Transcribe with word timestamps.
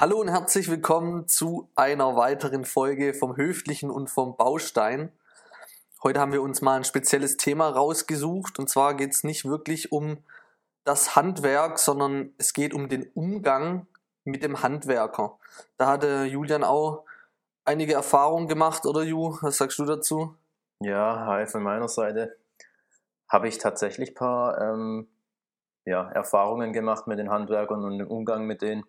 Hallo 0.00 0.20
und 0.20 0.28
herzlich 0.28 0.70
willkommen 0.70 1.26
zu 1.26 1.72
einer 1.74 2.14
weiteren 2.14 2.64
Folge 2.64 3.14
vom 3.14 3.36
Höflichen 3.36 3.90
und 3.90 4.08
vom 4.08 4.36
Baustein. 4.36 5.10
Heute 6.04 6.20
haben 6.20 6.30
wir 6.30 6.40
uns 6.40 6.62
mal 6.62 6.76
ein 6.76 6.84
spezielles 6.84 7.36
Thema 7.36 7.68
rausgesucht 7.68 8.60
und 8.60 8.70
zwar 8.70 8.94
geht 8.94 9.10
es 9.10 9.24
nicht 9.24 9.44
wirklich 9.44 9.90
um 9.90 10.18
das 10.84 11.16
Handwerk, 11.16 11.80
sondern 11.80 12.32
es 12.38 12.52
geht 12.52 12.74
um 12.74 12.88
den 12.88 13.10
Umgang 13.14 13.88
mit 14.22 14.44
dem 14.44 14.62
Handwerker. 14.62 15.36
Da 15.78 15.88
hatte 15.88 16.26
Julian 16.26 16.62
auch 16.62 17.04
einige 17.64 17.94
Erfahrungen 17.94 18.46
gemacht, 18.46 18.86
oder 18.86 19.02
Ju? 19.02 19.36
Was 19.40 19.56
sagst 19.56 19.80
du 19.80 19.84
dazu? 19.84 20.36
Ja, 20.78 21.26
hi 21.26 21.44
von 21.48 21.64
meiner 21.64 21.88
Seite. 21.88 22.36
Habe 23.28 23.48
ich 23.48 23.58
tatsächlich 23.58 24.10
ein 24.10 24.14
paar 24.14 24.60
ähm, 24.60 25.08
ja, 25.86 26.08
Erfahrungen 26.08 26.72
gemacht 26.72 27.08
mit 27.08 27.18
den 27.18 27.30
Handwerkern 27.30 27.82
und 27.82 27.98
dem 27.98 28.06
Umgang 28.06 28.46
mit 28.46 28.62
denen 28.62 28.84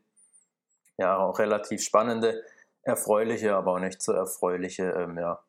ja 1.00 1.18
auch 1.18 1.40
relativ 1.40 1.82
spannende, 1.82 2.44
erfreuliche, 2.84 3.56
aber 3.56 3.74
auch 3.74 3.80
nicht 3.80 4.02
so 4.02 4.12
erfreuliche, 4.12 4.84
ähm, 4.92 5.18
ja. 5.18 5.40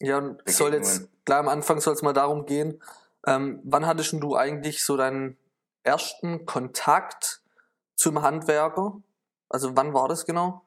Ja, 0.00 0.18
und 0.18 0.42
es 0.44 0.56
soll 0.56 0.72
jetzt 0.74 1.08
gleich 1.24 1.38
am 1.38 1.48
Anfang 1.48 1.80
soll 1.80 1.94
es 1.94 2.02
mal 2.02 2.12
darum 2.12 2.46
gehen, 2.46 2.82
ähm, 3.26 3.60
wann 3.64 3.86
hattest 3.86 4.12
du 4.14 4.36
eigentlich 4.36 4.82
so 4.82 4.96
deinen 4.96 5.36
ersten 5.82 6.46
Kontakt 6.46 7.42
zum 7.96 8.22
Handwerker? 8.22 8.94
Also 9.48 9.76
wann 9.76 9.92
war 9.92 10.08
das 10.08 10.24
genau? 10.24 10.62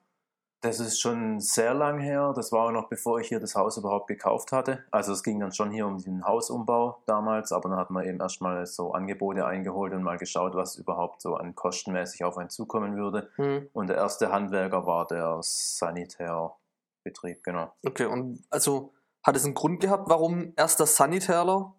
Das 0.63 0.79
ist 0.79 1.01
schon 1.01 1.41
sehr 1.41 1.73
lang 1.73 1.99
her. 1.99 2.31
Das 2.33 2.53
war 2.53 2.67
auch 2.67 2.71
noch 2.71 2.87
bevor 2.87 3.19
ich 3.19 3.27
hier 3.27 3.41
das 3.41 3.53
Haus 3.53 3.75
überhaupt 3.75 4.07
gekauft 4.07 4.53
hatte. 4.53 4.85
Also 4.91 5.11
es 5.11 5.21
ging 5.21 5.41
dann 5.41 5.51
schon 5.51 5.71
hier 5.71 5.85
um 5.85 6.01
den 6.01 6.25
Hausumbau 6.25 7.03
damals, 7.05 7.51
aber 7.51 7.67
dann 7.67 7.77
hat 7.77 7.89
man 7.89 8.05
eben 8.05 8.21
erstmal 8.21 8.65
so 8.65 8.93
Angebote 8.93 9.45
eingeholt 9.45 9.93
und 9.93 10.03
mal 10.03 10.17
geschaut, 10.17 10.55
was 10.55 10.77
überhaupt 10.77 11.21
so 11.21 11.35
an 11.35 11.53
kostenmäßig 11.53 12.23
auf 12.23 12.37
einen 12.37 12.49
zukommen 12.49 12.95
würde. 12.95 13.29
Mhm. 13.35 13.67
Und 13.73 13.87
der 13.87 13.97
erste 13.97 14.31
Handwerker 14.31 14.85
war 14.85 15.05
der 15.05 15.39
Sanitärbetrieb, 15.41 17.43
genau. 17.43 17.73
Okay, 17.85 18.05
und 18.05 18.41
also 18.49 18.93
hat 19.21 19.35
es 19.35 19.43
einen 19.43 19.55
Grund 19.55 19.81
gehabt, 19.81 20.07
warum 20.07 20.53
erst 20.55 20.79
der 20.79 20.87
Sanitärler? 20.87 21.73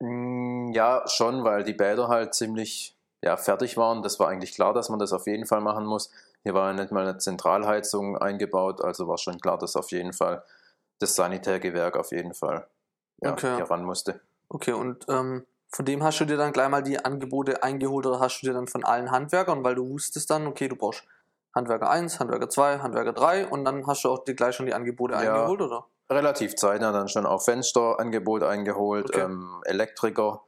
Mm, 0.00 0.72
ja, 0.72 1.06
schon, 1.06 1.44
weil 1.44 1.64
die 1.64 1.74
Bäder 1.74 2.08
halt 2.08 2.32
ziemlich 2.32 2.96
ja, 3.22 3.36
fertig 3.36 3.76
waren. 3.76 4.02
Das 4.02 4.18
war 4.18 4.28
eigentlich 4.28 4.54
klar, 4.54 4.72
dass 4.72 4.88
man 4.88 4.98
das 4.98 5.12
auf 5.12 5.26
jeden 5.26 5.46
Fall 5.46 5.60
machen 5.60 5.84
muss. 5.84 6.10
Hier 6.42 6.54
war 6.54 6.68
ja 6.68 6.72
nicht 6.72 6.90
mal 6.92 7.06
eine 7.06 7.18
Zentralheizung 7.18 8.16
eingebaut, 8.18 8.80
also 8.82 9.06
war 9.06 9.18
schon 9.18 9.38
klar, 9.38 9.58
dass 9.58 9.76
auf 9.76 9.90
jeden 9.90 10.12
Fall 10.12 10.44
das 10.98 11.14
Sanitärgewerk 11.14 11.96
auf 11.96 12.10
jeden 12.10 12.34
Fall 12.34 12.66
ja, 13.22 13.32
okay. 13.32 13.56
hier 13.56 13.70
ran 13.70 13.84
musste. 13.84 14.20
Okay, 14.48 14.72
und 14.72 15.06
ähm, 15.08 15.46
von 15.68 15.84
dem 15.84 16.02
hast 16.02 16.20
du 16.20 16.24
dir 16.24 16.36
dann 16.36 16.52
gleich 16.52 16.68
mal 16.68 16.82
die 16.82 17.02
Angebote 17.02 17.62
eingeholt 17.62 18.06
oder 18.06 18.20
hast 18.20 18.40
du 18.40 18.46
dir 18.46 18.52
dann 18.52 18.66
von 18.66 18.84
allen 18.84 19.10
Handwerkern, 19.10 19.64
weil 19.64 19.74
du 19.74 19.88
wusstest 19.88 20.30
dann, 20.30 20.46
okay, 20.46 20.68
du 20.68 20.76
brauchst 20.76 21.04
Handwerker 21.54 21.90
1, 21.90 22.20
Handwerker 22.20 22.48
2, 22.48 22.78
Handwerker 22.80 23.12
3 23.12 23.46
und 23.46 23.64
dann 23.64 23.86
hast 23.86 24.04
du 24.04 24.10
auch 24.10 24.24
dir 24.24 24.34
gleich 24.34 24.56
schon 24.56 24.66
die 24.66 24.74
Angebote 24.74 25.14
ja, 25.14 25.20
eingeholt, 25.20 25.60
oder? 25.60 25.86
Relativ 26.10 26.56
zeitnah 26.56 26.92
dann 26.92 27.08
schon 27.08 27.24
auch 27.24 27.42
Fensterangebot 27.42 28.42
eingeholt, 28.42 29.06
okay. 29.10 29.20
ähm, 29.20 29.62
Elektriker, 29.64 30.42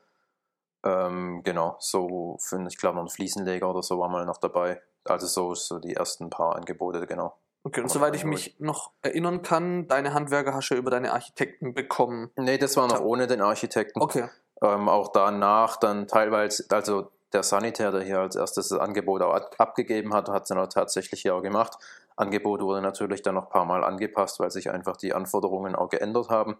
ähm, 0.85 1.43
genau, 1.43 1.77
so 1.79 2.37
für, 2.41 2.63
ich 2.67 2.77
glaube, 2.77 2.97
noch 2.97 3.05
ein 3.05 3.09
Fliesenleger 3.09 3.71
oder 3.71 3.83
so 3.83 3.99
war 3.99 4.09
mal 4.09 4.27
noch 4.27 4.39
dabei. 4.39 4.83
Also 5.05 5.27
so, 5.27 5.55
so 5.55 5.79
die 5.79 5.95
ersten 5.95 6.31
paar 6.31 6.57
Angebote, 6.57 7.07
genau. 7.07 7.35
Okay, 7.67 7.81
und 7.81 7.89
soweit 7.89 8.15
ich 8.15 8.25
mich 8.25 8.57
noch 8.59 8.93
erinnern 9.01 9.41
kann, 9.41 9.89
deine 9.89 10.13
Handwerker 10.13 10.53
hast 10.53 10.69
du 10.69 10.75
über 10.75 10.91
deine 10.91 11.13
Architekten 11.13 11.73
bekommen. 11.73 12.31
Nee, 12.37 12.59
das 12.59 12.77
war 12.77 12.87
noch 12.89 13.01
ohne 13.01 13.27
den 13.27 13.41
Architekten. 13.41 14.03
Okay. 14.03 14.29
Ähm, 14.63 14.89
auch 14.89 15.09
danach 15.09 15.77
dann 15.79 16.07
teilweise, 16.07 16.65
also 16.71 17.11
der 17.33 17.43
Sanitär, 17.43 17.91
der 17.91 18.03
hier 18.03 18.21
als 18.21 18.37
erstes 18.37 18.69
das 18.69 18.79
Angebot 18.79 19.23
auch 19.23 19.35
abgegeben 19.59 20.13
hat, 20.13 20.29
hat 20.29 20.43
es 20.43 20.49
dann 20.49 20.59
auch 20.59 20.69
tatsächlich 20.69 21.23
hier 21.23 21.35
auch 21.35 21.43
gemacht. 21.43 21.77
Angebot 22.17 22.61
wurde 22.61 22.83
natürlich 22.83 23.23
dann 23.23 23.35
noch 23.35 23.45
ein 23.47 23.51
paar 23.51 23.65
Mal 23.65 23.83
angepasst, 23.83 24.39
weil 24.41 24.51
sich 24.51 24.71
einfach 24.71 24.97
die 24.97 25.15
Anforderungen 25.15 25.75
auch 25.75 25.89
geändert 25.89 26.29
haben. 26.29 26.59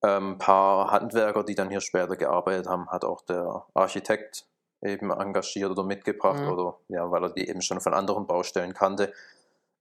Ein 0.00 0.22
ähm, 0.22 0.38
paar 0.38 0.92
Handwerker, 0.92 1.42
die 1.42 1.56
dann 1.56 1.68
hier 1.68 1.80
später 1.80 2.16
gearbeitet 2.16 2.68
haben, 2.68 2.88
hat 2.88 3.04
auch 3.04 3.22
der 3.22 3.64
Architekt 3.74 4.46
eben 4.82 5.10
engagiert 5.10 5.70
oder 5.70 5.82
mitgebracht 5.82 6.40
mhm. 6.40 6.52
oder 6.52 6.76
ja, 6.88 7.10
weil 7.10 7.24
er 7.24 7.30
die 7.30 7.48
eben 7.48 7.62
schon 7.62 7.80
von 7.80 7.94
anderen 7.94 8.26
Baustellen 8.26 8.74
kannte. 8.74 9.12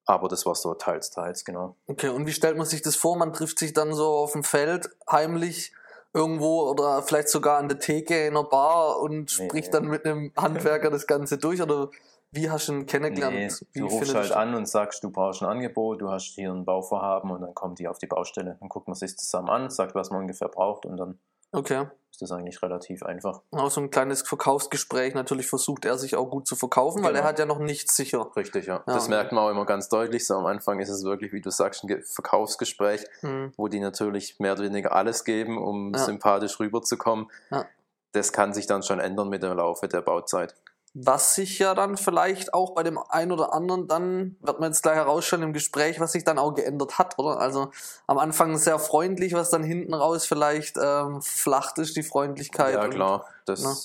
Aber 0.06 0.30
das 0.30 0.46
war 0.46 0.56
so 0.56 0.74
teils, 0.74 1.12
teils, 1.12 1.44
genau. 1.44 1.76
Okay, 1.88 2.10
und 2.10 2.26
wie 2.26 2.32
stellt 2.32 2.58
man 2.58 2.66
sich 2.66 2.82
das 2.82 2.96
vor? 2.96 3.18
Man 3.18 3.34
trifft 3.34 3.60
sich 3.60 3.74
dann 3.74 3.94
so 3.94 4.08
auf 4.08 4.32
dem 4.32 4.44
Feld 4.44 4.90
heimlich 5.10 5.74
irgendwo 6.14 6.62
oder 6.70 7.04
vielleicht 7.04 7.30
sogar 7.30 7.58
an 7.58 7.68
der 7.68 7.80
Theke 7.80 8.26
in 8.26 8.36
einer 8.36 8.46
Bar 8.46 9.00
und 9.02 9.38
nee, 9.38 9.46
spricht 9.46 9.68
nee. 9.68 9.80
dann 9.80 9.88
mit 9.88 10.06
einem 10.06 10.32
Handwerker 10.38 10.90
das 10.90 11.08
Ganze 11.08 11.38
durch 11.38 11.62
oder 11.62 11.90
wie 12.32 12.50
hast 12.50 12.68
du 12.68 12.74
ihn 12.74 12.86
kennengelernt? 12.86 13.36
Nee, 13.36 13.80
du 13.82 13.88
rufst 13.88 14.14
halt 14.14 14.32
an 14.32 14.54
und 14.54 14.68
sagst, 14.68 15.04
du 15.04 15.10
brauchst 15.10 15.42
ein 15.42 15.50
Angebot, 15.50 16.02
du 16.02 16.10
hast 16.10 16.36
hier 16.36 16.52
ein 16.52 16.66
Bauvorhaben 16.66 17.32
und 17.32 17.42
dann 17.42 17.54
kommen 17.54 17.76
die 17.76 17.88
auf 17.88 17.98
die 17.98 18.08
Baustelle. 18.08 18.58
Dann 18.60 18.70
guckt 18.70 18.88
man 18.88 18.96
sich 18.96 19.18
zusammen 19.18 19.50
an, 19.50 19.70
sagt, 19.70 19.96
was 19.96 20.10
man 20.10 20.22
ungefähr 20.22 20.50
braucht 20.50 20.86
und 20.86 20.98
dann 20.98 21.20
okay. 21.52 21.88
ist 22.12 22.22
das 22.22 22.32
eigentlich 22.32 22.62
relativ 22.62 23.04
einfach. 23.04 23.42
Auch 23.52 23.70
so 23.72 23.82
ein 23.82 23.90
kleines 23.90 24.22
Verkaufsgespräch. 24.22 25.14
Natürlich 25.14 25.48
versucht 25.48 25.86
er 25.86 25.98
sich 25.98 26.16
auch 26.16 26.30
gut 26.30 26.48
zu 26.48 26.56
verkaufen, 26.56 26.98
genau. 26.98 27.10
weil 27.10 27.16
er 27.16 27.24
hat 27.24 27.40
ja 27.40 27.46
noch 27.46 27.60
nichts 27.60 27.96
sicher. 27.96 28.32
Richtig, 28.36 28.68
ja. 28.68 28.84
ja. 28.88 28.94
Das 28.94 29.08
merkt 29.08 29.32
man 29.32 29.44
auch 29.44 29.50
immer 29.50 29.66
ganz 29.66 29.90
deutlich. 29.90 30.26
So 30.26 30.36
am 30.36 30.46
Anfang 30.46 30.80
ist 30.80 30.90
es 30.90 31.04
wirklich, 31.04 31.34
wie 31.34 31.42
du 31.42 31.50
sagst, 31.50 31.84
ein 31.84 32.02
Verkaufsgespräch, 32.04 33.06
mhm. 33.22 33.54
wo 33.58 33.68
die 33.68 33.80
natürlich 33.80 34.40
mehr 34.40 34.54
oder 34.54 34.64
weniger 34.64 34.94
alles 34.94 35.24
geben, 35.24 35.58
um 35.58 35.94
ja. 35.94 36.00
sympathisch 36.00 36.60
rüberzukommen. 36.60 37.28
Ja. 37.52 37.66
Das 38.14 38.34
kann 38.34 38.54
sich 38.54 38.68
dann 38.68 38.84
schon 38.84 39.00
ändern 39.00 39.30
mit 39.30 39.44
dem 39.44 39.56
Laufe 39.56 39.88
der 39.88 40.02
Bauzeit. 40.02 40.56
Was 41.00 41.36
sich 41.36 41.60
ja 41.60 41.76
dann 41.76 41.96
vielleicht 41.96 42.56
auch 42.56 42.72
bei 42.74 42.82
dem 42.82 42.98
einen 42.98 43.32
oder 43.32 43.54
anderen 43.54 43.88
dann, 43.88 44.36
wird 44.42 44.60
man 44.60 44.72
jetzt 44.72 44.82
gleich 44.82 44.96
herausstellen 44.96 45.44
im 45.44 45.54
Gespräch, 45.54 46.00
was 46.00 46.14
sich 46.14 46.24
dann 46.24 46.40
auch 46.40 46.56
geändert 46.56 46.98
hat, 46.98 47.20
oder? 47.20 47.40
Also 47.40 47.70
am 48.08 48.18
Anfang 48.18 48.58
sehr 48.58 48.80
freundlich, 48.80 49.34
was 49.34 49.52
dann 49.52 49.64
hinten 49.64 49.94
raus 49.94 50.26
vielleicht 50.26 50.78
ähm, 50.82 51.22
flacht 51.22 51.78
ist, 51.78 51.96
die 51.98 52.04
Freundlichkeit. 52.04 52.74
Ja, 52.74 52.88
klar. 52.88 53.26
Das, 53.46 53.62
ne? 53.62 53.76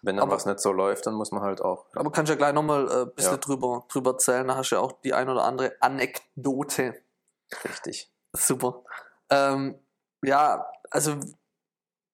Wenn 0.00 0.16
dann 0.16 0.24
aber, 0.24 0.36
was 0.36 0.46
nicht 0.46 0.60
so 0.60 0.72
läuft, 0.72 1.06
dann 1.06 1.14
muss 1.14 1.30
man 1.30 1.42
halt 1.42 1.60
auch. 1.60 1.84
Aber 1.94 2.10
kannst 2.10 2.30
ja 2.30 2.36
gleich 2.36 2.54
nochmal 2.54 2.90
ein 2.90 3.02
äh, 3.02 3.10
bisschen 3.10 3.32
ja. 3.32 3.38
drüber, 3.38 3.84
drüber 3.88 4.12
erzählen, 4.12 4.48
da 4.48 4.56
hast 4.56 4.70
du 4.70 4.76
ja 4.76 4.80
auch 4.80 4.92
die 5.04 5.12
ein 5.12 5.28
oder 5.28 5.44
andere 5.44 5.76
Anekdote. 5.80 6.94
Richtig. 7.64 8.10
Super. 8.32 8.82
Ähm, 9.30 9.78
ja, 10.22 10.66
also 10.90 11.16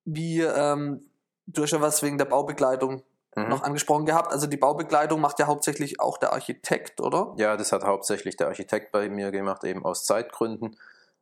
wie, 0.04 0.40
ähm, 0.40 1.08
du 1.46 1.62
hast 1.62 1.70
ja 1.70 1.80
was 1.80 2.02
wegen 2.02 2.18
der 2.18 2.24
Baubegleitung 2.24 3.02
mhm. 3.44 3.48
noch 3.48 3.62
angesprochen 3.62 4.06
gehabt. 4.06 4.32
Also 4.32 4.46
die 4.46 4.56
Baubekleidung 4.56 5.20
macht 5.20 5.38
ja 5.38 5.46
hauptsächlich 5.46 6.00
auch 6.00 6.18
der 6.18 6.32
Architekt, 6.32 7.00
oder? 7.00 7.34
Ja, 7.36 7.56
das 7.56 7.72
hat 7.72 7.84
hauptsächlich 7.84 8.36
der 8.36 8.48
Architekt 8.48 8.92
bei 8.92 9.08
mir 9.08 9.30
gemacht, 9.30 9.64
eben 9.64 9.84
aus 9.84 10.04
Zeitgründen. 10.04 10.76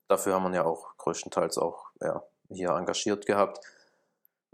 Dafür 0.08 0.34
haben 0.34 0.44
wir 0.44 0.54
ja 0.54 0.64
auch 0.64 0.96
größtenteils 0.98 1.58
auch 1.58 1.90
ja, 2.00 2.22
hier 2.48 2.70
engagiert 2.70 3.26
gehabt. 3.26 3.60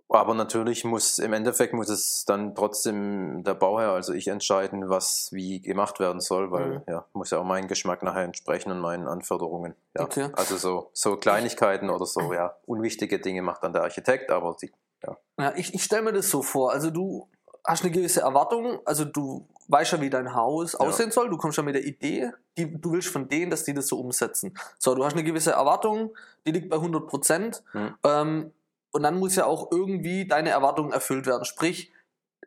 Aber 0.08 0.34
natürlich 0.34 0.84
muss 0.84 1.18
im 1.18 1.32
Endeffekt 1.32 1.72
muss 1.72 1.88
es 1.88 2.26
dann 2.26 2.54
trotzdem 2.54 3.44
der 3.44 3.54
Bauherr, 3.54 3.92
also 3.92 4.12
ich 4.12 4.28
entscheiden, 4.28 4.90
was 4.90 5.32
wie 5.32 5.60
gemacht 5.62 6.00
werden 6.00 6.20
soll, 6.20 6.50
weil 6.50 6.66
mhm. 6.66 6.82
ja, 6.86 7.06
muss 7.14 7.30
ja 7.30 7.38
auch 7.38 7.44
meinen 7.44 7.66
Geschmack 7.66 8.02
nachher 8.02 8.24
entsprechen 8.24 8.70
und 8.70 8.80
meinen 8.80 9.08
Anforderungen. 9.08 9.74
Ja. 9.96 10.02
Okay. 10.02 10.28
Also 10.34 10.58
so, 10.58 10.90
so 10.92 11.16
Kleinigkeiten 11.16 11.88
oder 11.88 12.04
so, 12.04 12.34
ja, 12.34 12.56
unwichtige 12.66 13.20
Dinge 13.20 13.40
macht 13.40 13.64
dann 13.64 13.72
der 13.72 13.84
Architekt, 13.84 14.30
aber 14.30 14.54
die, 14.60 14.70
ja. 15.02 15.16
Ja, 15.38 15.54
ich, 15.56 15.72
ich 15.72 15.82
stelle 15.82 16.02
mir 16.02 16.12
das 16.12 16.28
so 16.28 16.42
vor. 16.42 16.72
Also 16.72 16.90
du 16.90 17.26
hast 17.64 17.82
eine 17.82 17.92
gewisse 17.92 18.20
Erwartung, 18.20 18.80
also 18.84 19.04
du 19.04 19.46
weißt 19.68 19.92
ja, 19.92 20.00
wie 20.00 20.10
dein 20.10 20.34
Haus 20.34 20.72
ja. 20.72 20.80
aussehen 20.80 21.10
soll, 21.10 21.30
du 21.30 21.36
kommst 21.36 21.56
ja 21.56 21.62
mit 21.62 21.74
der 21.74 21.84
Idee, 21.84 22.32
die, 22.58 22.80
du 22.80 22.92
willst 22.92 23.08
von 23.08 23.28
denen, 23.28 23.50
dass 23.50 23.64
die 23.64 23.74
das 23.74 23.86
so 23.86 23.98
umsetzen. 23.98 24.54
So, 24.78 24.94
du 24.94 25.04
hast 25.04 25.14
eine 25.14 25.24
gewisse 25.24 25.52
Erwartung, 25.52 26.14
die 26.46 26.52
liegt 26.52 26.68
bei 26.68 26.76
100 26.76 27.06
Prozent 27.06 27.62
mhm. 27.72 27.94
ähm, 28.04 28.52
und 28.90 29.02
dann 29.02 29.18
muss 29.18 29.36
ja 29.36 29.46
auch 29.46 29.70
irgendwie 29.70 30.26
deine 30.26 30.50
Erwartung 30.50 30.92
erfüllt 30.92 31.26
werden. 31.26 31.44
Sprich, 31.44 31.92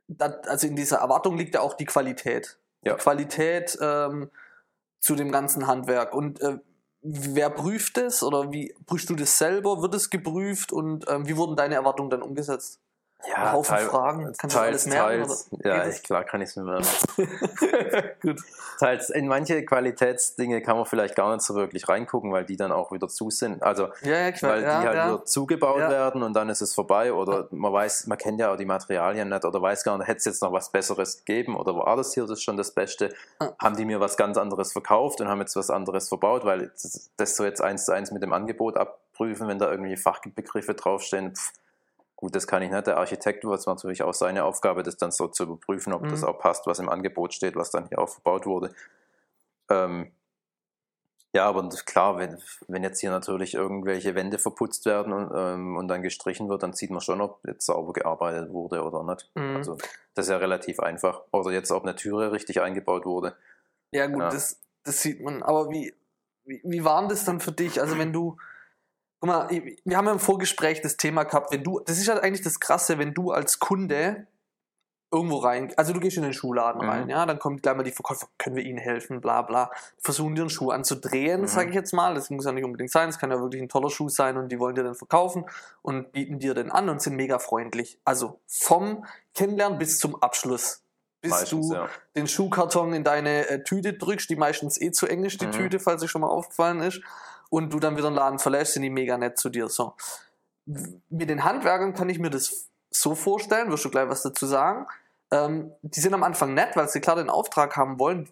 dat, 0.07 0.47
also 0.47 0.67
in 0.67 0.75
dieser 0.75 0.97
Erwartung 0.97 1.38
liegt 1.38 1.56
ja 1.56 1.62
auch 1.62 1.73
die 1.73 1.85
Qualität. 1.85 2.59
Ja. 2.83 2.94
Die 2.94 3.01
Qualität 3.01 3.77
ähm, 3.81 4.29
zu 5.00 5.15
dem 5.15 5.31
ganzen 5.31 5.67
Handwerk 5.67 6.13
und 6.13 6.41
äh, 6.41 6.59
wer 7.01 7.50
prüft 7.50 7.97
es 7.97 8.23
oder 8.23 8.51
wie 8.51 8.75
prüfst 8.85 9.09
du 9.09 9.15
das 9.15 9.38
selber? 9.38 9.81
Wird 9.81 9.94
es 9.95 10.09
geprüft 10.09 10.71
und 10.71 11.06
ähm, 11.07 11.27
wie 11.27 11.38
wurden 11.38 11.56
deine 11.56 11.75
Erwartungen 11.75 12.09
dann 12.09 12.21
umgesetzt? 12.21 12.79
Ja, 13.27 13.53
Haufen 13.53 13.75
teil, 13.75 13.85
Fragen. 13.88 14.33
Kannst 14.38 14.56
teils, 14.56 14.83
du 14.83 15.00
alles 15.00 15.27
merken? 15.27 15.62
Teils, 15.62 15.97
ja, 15.97 16.03
klar 16.03 16.23
kann 16.23 16.41
ich 16.41 16.50
es 16.50 16.56
mir 16.56 16.63
merken. 16.63 16.88
Gut. 18.21 18.39
Teils, 18.77 19.09
in 19.09 19.27
manche 19.27 19.65
Qualitätsdinge 19.65 20.62
kann 20.62 20.77
man 20.77 20.85
vielleicht 20.85 21.15
gar 21.15 21.33
nicht 21.33 21.44
so 21.44 21.56
wirklich 21.56 21.88
reingucken, 21.88 22.31
weil 22.31 22.45
die 22.45 22.57
dann 22.57 22.71
auch 22.71 22.91
wieder 22.91 23.07
zu 23.07 23.29
sind. 23.29 23.63
Also, 23.63 23.89
ja, 24.03 24.27
ja, 24.27 24.41
weil 24.41 24.62
die 24.62 24.67
halt 24.67 25.07
nur 25.07 25.25
zugebaut 25.25 25.79
werden 25.79 26.23
und 26.23 26.33
dann 26.33 26.50
ist 26.50 26.62
es 26.62 26.73
vorbei 26.73 27.13
oder 27.13 27.47
man 27.51 27.73
weiß, 27.73 28.07
man 28.07 28.17
kennt 28.17 28.39
ja 28.39 28.51
auch 28.53 28.57
die 28.57 28.65
Materialien 28.65 29.29
nicht 29.29 29.45
oder 29.45 29.62
weiß 29.62 29.83
gar 29.83 29.97
nicht, 29.97 30.07
hätte 30.07 30.19
es 30.19 30.25
jetzt 30.25 30.41
noch 30.41 30.51
was 30.51 30.71
Besseres 30.71 31.25
gegeben 31.25 31.56
oder 31.56 31.75
war 31.75 31.95
das 31.95 32.13
hier 32.13 32.25
das 32.25 32.41
schon 32.41 32.57
das 32.57 32.71
Beste? 32.71 33.13
Haben 33.59 33.75
die 33.75 33.85
mir 33.85 34.00
was 34.00 34.17
ganz 34.17 34.38
anderes 34.38 34.71
verkauft 34.71 35.21
und 35.21 35.29
haben 35.29 35.39
jetzt 35.39 35.56
was 35.56 35.69
anderes 35.69 36.09
verbaut, 36.09 36.45
weil 36.45 36.71
das 37.17 37.35
so 37.35 37.44
jetzt 37.44 37.62
eins 37.62 37.85
zu 37.85 37.91
eins 37.91 38.12
mit 38.12 38.21
dem 38.21 38.33
Angebot 38.33 38.77
abprüfen, 38.77 39.47
wenn 39.47 39.57
da 39.57 39.71
irgendwie 39.71 39.97
Fachbegriffe 39.97 40.73
draufstehen, 40.73 41.35
pff, 41.35 41.53
Gut, 42.15 42.35
das 42.35 42.47
kann 42.47 42.62
ich 42.62 42.71
nicht. 42.71 42.88
Der 42.88 42.97
Architekt 42.97 43.44
war 43.44 43.53
es 43.53 43.65
natürlich 43.65 44.03
auch 44.03 44.13
seine 44.13 44.45
Aufgabe, 44.45 44.83
das 44.83 44.97
dann 44.97 45.12
so 45.12 45.27
zu 45.27 45.44
überprüfen, 45.44 45.94
ob 45.94 46.03
mhm. 46.03 46.09
das 46.09 46.23
auch 46.23 46.39
passt, 46.39 46.65
was 46.65 46.79
im 46.79 46.89
Angebot 46.89 47.33
steht, 47.33 47.56
was 47.56 47.71
dann 47.71 47.88
hier 47.88 48.00
aufgebaut 48.00 48.45
wurde. 48.45 48.73
Ähm, 49.69 50.12
ja, 51.35 51.45
aber 51.45 51.67
klar, 51.85 52.17
wenn, 52.17 52.38
wenn 52.69 52.83
jetzt 52.83 53.01
hier 53.01 53.12
natürlich 53.12 53.56
irgendwelche 53.56 54.15
Wände 54.15 54.39
verputzt 54.39 54.85
werden 54.85 55.12
und, 55.12 55.33
ähm, 55.35 55.75
und 55.75 55.89
dann 55.89 56.01
gestrichen 56.01 56.47
wird, 56.47 56.63
dann 56.63 56.71
sieht 56.71 56.91
man 56.91 57.01
schon, 57.01 57.19
ob 57.19 57.45
jetzt 57.45 57.65
sauber 57.65 57.91
gearbeitet 57.91 58.53
wurde 58.53 58.81
oder 58.81 59.03
nicht. 59.03 59.29
Mhm. 59.35 59.57
Also 59.57 59.77
das 60.13 60.27
ist 60.27 60.31
ja 60.31 60.38
relativ 60.38 60.79
einfach. 60.79 61.23
Oder 61.33 61.51
jetzt, 61.51 61.71
ob 61.71 61.83
eine 61.83 61.95
Türe 61.95 62.31
richtig 62.31 62.62
eingebaut 62.62 63.06
wurde. 63.06 63.35
Ja, 63.91 64.07
gut, 64.07 64.21
ja. 64.21 64.29
Das, 64.29 64.62
das 64.85 65.01
sieht 65.01 65.21
man. 65.21 65.44
Aber 65.44 65.69
wie, 65.69 65.94
wie, 66.45 66.62
wie 66.63 66.85
war 66.85 67.06
das 67.09 67.25
dann 67.25 67.41
für 67.41 67.51
dich? 67.51 67.81
Also 67.81 67.97
wenn 67.97 68.13
du, 68.13 68.38
guck 69.19 69.27
mal, 69.27 69.50
wir 69.50 69.97
haben 69.97 70.06
ja 70.06 70.12
im 70.12 70.19
Vorgespräch 70.19 70.81
das 70.81 70.97
Thema 70.97 71.23
gehabt, 71.23 71.51
wenn 71.51 71.63
du, 71.63 71.79
das 71.79 71.97
ist 71.97 72.07
ja 72.07 72.15
eigentlich 72.17 72.44
das 72.44 72.59
Krasse, 72.59 72.97
wenn 72.97 73.13
du 73.13 73.31
als 73.31 73.59
Kunde 73.59 74.27
irgendwo 75.12 75.38
rein, 75.38 75.71
also 75.77 75.94
du 75.94 76.00
gehst 76.00 76.17
in 76.17 76.23
den 76.23 76.33
Schuhladen 76.33 76.81
mhm. 76.81 76.89
rein, 76.89 77.09
ja, 77.09 77.25
dann 77.25 77.39
kommt 77.39 77.63
gleich 77.63 77.75
mal 77.75 77.83
die 77.83 77.91
Verkäufer, 77.91 78.27
können 78.38 78.56
wir 78.56 78.63
ihnen 78.63 78.77
helfen, 78.77 79.21
bla 79.21 79.44
bla, 79.44 79.71
versuchen 79.97 80.35
dir 80.35 80.41
einen 80.41 80.50
Schuh 80.50 80.71
anzudrehen, 80.71 81.41
mhm. 81.41 81.47
sage 81.47 81.69
ich 81.69 81.75
jetzt 81.75 81.94
mal, 81.94 82.15
das 82.15 82.29
muss 82.29 82.45
ja 82.45 82.51
nicht 82.51 82.65
unbedingt 82.65 82.91
sein, 82.91 83.09
es 83.09 83.17
kann 83.17 83.31
ja 83.31 83.39
wirklich 83.39 83.62
ein 83.62 83.69
toller 83.69 83.89
Schuh 83.89 84.09
sein 84.09 84.38
und 84.38 84.51
die 84.51 84.59
wollen 84.59 84.75
dir 84.75 84.83
dann 84.83 84.95
verkaufen 84.95 85.45
und 85.81 86.12
bieten 86.12 86.39
dir 86.39 86.53
den 86.53 86.71
an 86.71 86.89
und 86.89 87.01
sind 87.01 87.15
mega 87.15 87.39
freundlich. 87.39 88.00
Also 88.03 88.39
vom 88.47 89.06
Kennenlernen 89.33 89.77
bis 89.77 90.00
zum 90.00 90.21
Abschluss. 90.21 90.81
Bis 91.21 91.31
meistens, 91.31 91.69
du 91.69 91.73
ja. 91.73 91.89
den 92.15 92.27
Schuhkarton 92.27 92.94
in 92.94 93.03
deine 93.03 93.47
äh, 93.47 93.63
Tüte 93.63 93.94
drückst, 93.94 94.29
die 94.29 94.35
meistens 94.35 94.79
eh 94.79 94.91
zu 94.91 95.07
englisch, 95.07 95.38
die 95.38 95.47
mhm. 95.47 95.51
Tüte, 95.53 95.79
falls 95.79 96.03
es 96.03 96.12
schon 96.12 96.21
mal 96.21 96.27
aufgefallen 96.27 96.81
ist, 96.81 97.01
und 97.50 97.71
du 97.71 97.80
dann 97.80 97.97
wieder 97.97 98.09
den 98.09 98.15
Laden 98.15 98.39
verlässt, 98.39 98.74
sind 98.74 98.83
die 98.83 98.89
mega 98.89 99.18
nett 99.18 99.38
zu 99.38 99.50
dir. 99.50 99.69
So. 99.69 99.94
Mit 100.65 101.30
den 101.30 101.44
Handwerkern 101.44 101.94
kann 101.94 102.09
ich 102.09 102.19
mir 102.19 102.30
das 102.30 102.68
so 102.89 103.15
vorstellen, 103.15 103.69
wirst 103.69 103.86
du 103.86 103.89
gleich 103.89 104.09
was 104.09 104.24
dazu 104.24 104.45
sagen. 104.45 104.88
Ähm, 105.31 105.71
die 105.81 106.00
sind 106.00 106.13
am 106.13 106.24
Anfang 106.24 106.53
nett, 106.53 106.75
weil 106.75 106.88
sie 106.88 107.01
klar 107.01 107.15
den 107.15 107.30
Auftrag 107.30 107.75
haben 107.75 108.00
wollen. 108.00 108.30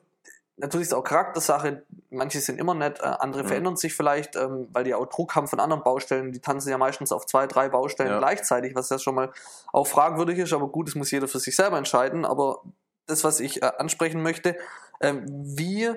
Natürlich 0.58 0.84
ist 0.84 0.92
es 0.92 0.98
auch 0.98 1.04
Charaktersache, 1.04 1.84
manche 2.12 2.40
sind 2.40 2.60
immer 2.60 2.76
nett, 2.76 3.00
äh, 3.00 3.06
andere 3.06 3.44
mhm. 3.44 3.48
verändern 3.48 3.76
sich 3.76 3.96
vielleicht, 3.96 4.36
ähm, 4.36 4.68
weil 4.72 4.84
die 4.84 4.94
auch 4.94 5.08
Druck 5.08 5.36
haben 5.36 5.48
von 5.48 5.60
anderen 5.60 5.84
Baustellen. 5.84 6.32
Die 6.32 6.40
tanzen 6.40 6.70
ja 6.70 6.78
meistens 6.78 7.12
auf 7.12 7.26
zwei, 7.26 7.48
drei 7.48 7.70
Baustellen 7.70 8.12
ja. 8.12 8.20
gleichzeitig, 8.20 8.76
was 8.76 8.90
ja 8.90 9.00
schon 9.00 9.16
mal 9.16 9.32
auch 9.72 9.88
fragwürdig 9.88 10.38
ist, 10.38 10.54
aber 10.54 10.68
gut, 10.68 10.88
das 10.88 10.96
muss 10.96 11.10
jeder 11.10 11.28
für 11.28 11.40
sich 11.40 11.56
selber 11.56 11.78
entscheiden. 11.78 12.24
Aber 12.24 12.62
das, 13.08 13.24
was 13.24 13.40
ich 13.40 13.64
äh, 13.64 13.72
ansprechen 13.78 14.22
möchte, 14.22 14.56
äh, 15.00 15.14
wie 15.26 15.90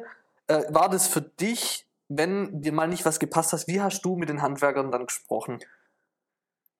war 0.68 0.88
das 0.88 1.08
für 1.08 1.22
dich, 1.22 1.85
wenn 2.08 2.60
dir 2.60 2.72
mal 2.72 2.88
nicht 2.88 3.04
was 3.04 3.18
gepasst 3.18 3.52
hat, 3.52 3.66
wie 3.66 3.80
hast 3.80 4.02
du 4.04 4.16
mit 4.16 4.28
den 4.28 4.42
Handwerkern 4.42 4.90
dann 4.90 5.06
gesprochen? 5.06 5.60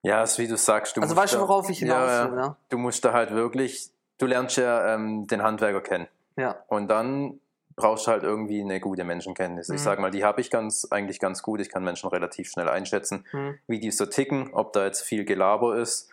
Ja, 0.03 0.23
ist 0.23 0.39
wie 0.39 0.47
du 0.47 0.57
sagst. 0.57 0.97
Du 0.97 1.01
also 1.01 1.17
weißt 1.17 1.35
du, 1.35 1.41
worauf 1.41 1.69
ich 1.69 1.81
hinaus 1.81 2.09
ja, 2.09 2.31
will, 2.31 2.39
ja? 2.39 2.57
Du 2.69 2.79
musst 2.79 3.05
da 3.05 3.13
halt 3.13 3.33
wirklich 3.33 3.91
du 4.19 4.27
lernst 4.27 4.57
ja 4.57 4.95
ähm, 4.95 5.27
den 5.27 5.43
Handwerker 5.43 5.81
kennen. 5.81 6.09
Ja. 6.37 6.57
Und 6.69 6.89
dann 6.89 7.41
brauchst 7.77 8.07
du 8.07 8.11
halt 8.11 8.23
irgendwie 8.23 8.61
eine 8.61 8.81
gute 8.81 9.05
Menschenkenntnis. 9.05 9.69
Mhm. 9.69 9.75
Ich 9.75 9.83
sage 9.83 10.01
mal, 10.01 10.11
die 10.11 10.25
habe 10.25 10.41
ich 10.41 10.51
ganz, 10.51 10.87
eigentlich 10.91 11.21
ganz 11.21 11.43
gut. 11.43 11.61
Ich 11.61 11.69
kann 11.69 11.85
Menschen 11.85 12.09
relativ 12.09 12.49
schnell 12.51 12.69
einschätzen, 12.69 13.27
mhm. 13.33 13.59
wie 13.67 13.81
die 13.81 13.91
so 13.91 14.07
ticken, 14.07 14.53
ob 14.55 14.73
da 14.73 14.85
jetzt 14.85 15.03
viel 15.03 15.25
Gelaber 15.25 15.77
ist 15.77 16.11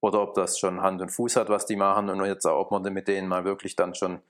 oder 0.00 0.22
ob 0.22 0.34
das 0.34 0.58
schon 0.58 0.80
Hand 0.80 1.00
und 1.02 1.10
Fuß 1.10 1.36
hat, 1.36 1.48
was 1.48 1.66
die 1.66 1.76
machen 1.76 2.08
und 2.08 2.24
jetzt 2.24 2.46
auch, 2.46 2.60
ob 2.60 2.70
man 2.70 2.92
mit 2.92 3.08
denen 3.08 3.28
mal 3.28 3.44
wirklich 3.44 3.76
dann 3.76 3.94
schon 3.94 4.20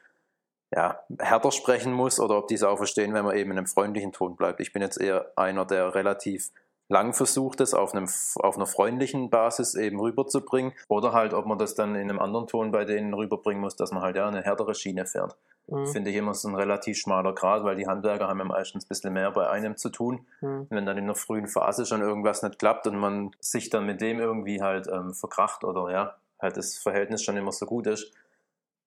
ja, 0.75 1.01
härter 1.19 1.53
sprechen 1.53 1.93
muss 1.93 2.19
oder 2.19 2.39
ob 2.39 2.49
die 2.49 2.55
es 2.55 2.63
auch 2.63 2.77
verstehen, 2.77 3.13
wenn 3.15 3.25
man 3.25 3.37
eben 3.37 3.51
in 3.51 3.59
einem 3.59 3.67
freundlichen 3.67 4.13
Ton 4.13 4.37
bleibt. 4.37 4.61
Ich 4.61 4.73
bin 4.73 4.83
jetzt 4.83 5.01
eher 5.01 5.31
einer, 5.37 5.67
der 5.67 5.95
relativ 5.95 6.51
lang 6.89 7.15
versucht, 7.15 7.61
es 7.61 7.75
auf, 7.75 7.95
einem, 7.95 8.09
auf 8.37 8.57
einer 8.57 8.67
freundlichen 8.67 9.31
Basis 9.31 9.75
eben 9.75 9.99
rüberzubringen. 10.01 10.73
Oder 10.89 11.13
halt, 11.13 11.35
ob 11.35 11.47
man 11.47 11.59
das 11.59 11.75
dann 11.75 11.95
in 11.95 12.09
einem 12.09 12.19
anderen 12.19 12.47
Ton 12.47 12.71
bei 12.71 12.85
denen 12.85 13.15
rüberbringen 13.15 13.61
muss, 13.61 13.77
dass 13.77 13.93
man 13.93 14.03
halt 14.03 14.17
ja 14.17 14.29
eine 14.29 14.43
härtere 14.43 14.75
Schiene 14.75 15.07
fährt. 15.07 15.37
Mhm. 15.69 15.87
Finde 15.87 16.11
ich 16.11 16.17
immer 16.17 16.35
so 16.35 16.49
ein 16.49 16.55
relativ 16.55 16.99
schmaler 16.99 17.35
Grad, 17.35 17.65
weil 17.65 17.77
die 17.77 17.87
Handwerker 17.87 18.29
haben 18.29 18.39
ja 18.39 18.45
meistens 18.45 18.85
ein 18.85 18.89
bisschen 18.89 19.13
mehr 19.13 19.31
bei 19.31 19.49
einem 19.49 19.77
zu 19.77 19.91
tun. 19.91 20.27
Mhm. 20.41 20.67
Wenn 20.71 20.87
dann 20.87 20.99
in 20.99 21.07
der 21.07 21.17
frühen 21.17 21.49
Phase 21.49 21.87
schon 21.87 22.03
irgendwas 22.03 22.43
nicht 22.43 22.59
klappt 22.59 22.87
und 22.87 22.97
man 22.97 23.31
sich 23.41 23.71
dann 23.71 23.87
mit 23.87 24.01
dem 24.01 24.21
irgendwie 24.21 24.61
halt 24.61 24.87
ähm, 24.89 25.15
verkracht 25.15 25.65
oder 25.65 25.91
ja, 25.91 26.17
halt 26.41 26.57
das 26.57 26.77
Verhältnis 26.77 27.23
schon 27.23 27.37
immer 27.37 27.53
so 27.53 27.67
gut 27.67 27.87
ist, 27.87 28.13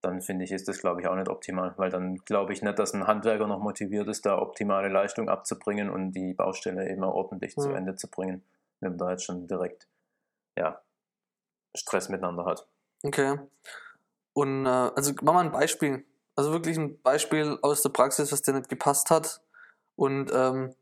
dann 0.05 0.21
finde 0.21 0.45
ich, 0.45 0.51
ist 0.51 0.67
das, 0.67 0.79
glaube 0.79 1.01
ich, 1.01 1.07
auch 1.07 1.15
nicht 1.15 1.29
optimal, 1.29 1.73
weil 1.77 1.89
dann 1.89 2.17
glaube 2.25 2.53
ich 2.53 2.61
nicht, 2.61 2.77
dass 2.77 2.93
ein 2.93 3.07
Handwerker 3.07 3.47
noch 3.47 3.59
motiviert 3.59 4.07
ist, 4.07 4.25
da 4.25 4.37
optimale 4.37 4.87
Leistung 4.89 5.29
abzubringen 5.29 5.89
und 5.89 6.11
die 6.11 6.33
Baustelle 6.33 6.89
eben 6.89 7.03
auch 7.03 7.15
ordentlich 7.15 7.57
mhm. 7.57 7.61
zu 7.61 7.71
Ende 7.71 7.95
zu 7.95 8.09
bringen, 8.09 8.43
wenn 8.79 8.91
man 8.91 8.97
da 8.99 9.11
jetzt 9.11 9.23
schon 9.23 9.47
direkt 9.47 9.87
ja, 10.57 10.81
Stress 11.75 12.09
miteinander 12.09 12.45
hat. 12.45 12.67
Okay. 13.03 13.39
Und 14.33 14.65
äh, 14.65 14.69
also 14.69 15.13
mach 15.21 15.33
mal 15.33 15.45
ein 15.45 15.51
Beispiel. 15.51 16.05
Also 16.35 16.51
wirklich 16.51 16.77
ein 16.77 17.01
Beispiel 17.01 17.57
aus 17.61 17.81
der 17.81 17.89
Praxis, 17.89 18.31
was 18.31 18.41
dir 18.41 18.53
nicht 18.53 18.69
gepasst 18.69 19.09
hat 19.09 19.41
und 19.95 20.31
ähm, 20.33 20.75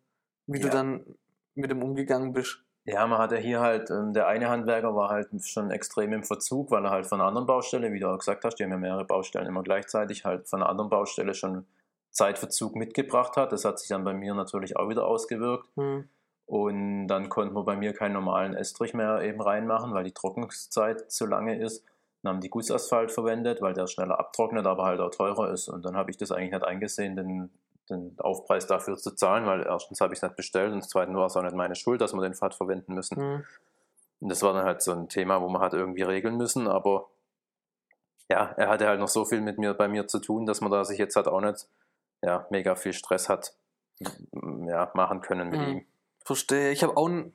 wie 0.47 0.59
ja. 0.59 0.63
du 0.63 0.69
dann 0.69 1.15
mit 1.55 1.69
dem 1.69 1.83
umgegangen 1.83 2.33
bist. 2.33 2.62
Ja, 2.85 3.07
man 3.07 3.17
hatte 3.19 3.37
hier 3.37 3.61
halt, 3.61 3.89
ähm, 3.91 4.13
der 4.13 4.27
eine 4.27 4.49
Handwerker 4.49 4.93
war 4.93 5.09
halt 5.09 5.29
schon 5.45 5.71
extrem 5.71 6.11
im 6.11 6.23
Verzug, 6.23 6.69
weil 6.69 6.83
er 6.83 6.91
halt 6.91 7.07
von 7.07 7.21
einer 7.21 7.29
anderen 7.29 7.47
Baustelle, 7.47 7.93
wie 7.93 7.99
du 7.99 8.09
auch 8.09 8.17
gesagt 8.17 8.43
hast, 8.43 8.55
die 8.55 8.63
haben 8.63 8.71
ja 8.71 8.77
mehrere 8.77 9.05
Baustellen 9.05 9.47
immer 9.47 9.63
gleichzeitig, 9.63 10.25
halt 10.25 10.49
von 10.49 10.61
einer 10.61 10.69
anderen 10.69 10.89
Baustelle 10.89 11.33
schon 11.33 11.65
Zeitverzug 12.11 12.75
mitgebracht 12.75 13.37
hat. 13.37 13.53
Das 13.53 13.63
hat 13.63 13.79
sich 13.79 13.87
dann 13.87 14.03
bei 14.03 14.13
mir 14.13 14.33
natürlich 14.33 14.75
auch 14.75 14.89
wieder 14.89 15.05
ausgewirkt. 15.05 15.75
Mhm. 15.77 16.09
Und 16.45 17.07
dann 17.07 17.29
konnten 17.29 17.55
wir 17.55 17.63
bei 17.63 17.77
mir 17.77 17.93
keinen 17.93 18.13
normalen 18.13 18.53
Estrich 18.53 18.93
mehr 18.93 19.21
eben 19.21 19.41
reinmachen, 19.41 19.93
weil 19.93 20.03
die 20.03 20.11
Trocknungszeit 20.11 21.09
zu 21.09 21.25
lange 21.25 21.57
ist. 21.57 21.85
Dann 22.21 22.35
haben 22.35 22.41
die 22.41 22.49
Gussasphalt 22.49 23.11
verwendet, 23.11 23.61
weil 23.61 23.73
der 23.73 23.87
schneller 23.87 24.19
abtrocknet, 24.19 24.65
aber 24.65 24.83
halt 24.83 24.99
auch 24.99 25.09
teurer 25.09 25.51
ist. 25.51 25.69
Und 25.69 25.85
dann 25.85 25.95
habe 25.95 26.11
ich 26.11 26.17
das 26.17 26.31
eigentlich 26.31 26.51
nicht 26.51 26.65
eingesehen, 26.65 27.15
den 27.15 27.49
den 27.89 28.15
Aufpreis 28.19 28.67
dafür 28.67 28.97
zu 28.97 29.11
zahlen, 29.11 29.45
weil 29.45 29.63
erstens 29.63 30.01
habe 30.01 30.13
ich 30.13 30.19
es 30.19 30.23
nicht 30.23 30.35
bestellt 30.35 30.73
und 30.73 30.81
zweitens 30.83 31.15
war 31.15 31.25
es 31.25 31.35
auch 31.35 31.41
nicht 31.41 31.55
meine 31.55 31.75
Schuld, 31.75 32.01
dass 32.01 32.13
wir 32.13 32.21
den 32.21 32.33
Pfad 32.33 32.55
verwenden 32.55 32.93
müssen. 32.93 33.19
Mhm. 33.19 33.45
Und 34.21 34.29
das 34.29 34.41
war 34.41 34.53
dann 34.53 34.65
halt 34.65 34.81
so 34.81 34.93
ein 34.93 35.09
Thema, 35.09 35.41
wo 35.41 35.49
man 35.49 35.61
hat 35.61 35.73
irgendwie 35.73 36.03
regeln 36.03 36.37
müssen, 36.37 36.67
aber 36.67 37.09
ja, 38.29 38.53
er 38.57 38.69
hatte 38.69 38.87
halt 38.87 38.99
noch 38.99 39.09
so 39.09 39.25
viel 39.25 39.41
mit 39.41 39.57
mir 39.57 39.73
bei 39.73 39.87
mir 39.87 40.07
zu 40.07 40.19
tun, 40.19 40.45
dass 40.45 40.61
man 40.61 40.71
da 40.71 40.85
sich 40.85 40.97
jetzt 40.97 41.15
halt 41.15 41.27
auch 41.27 41.41
nicht 41.41 41.67
ja, 42.21 42.47
mega 42.49 42.75
viel 42.75 42.93
Stress 42.93 43.27
hat 43.27 43.53
ja, 43.99 44.91
machen 44.93 45.21
können 45.21 45.49
mit 45.49 45.59
mhm. 45.59 45.67
ihm. 45.67 45.85
Verstehe. 46.23 46.71
Ich 46.71 46.83
habe 46.83 46.95
auch 46.95 47.07
ein 47.07 47.33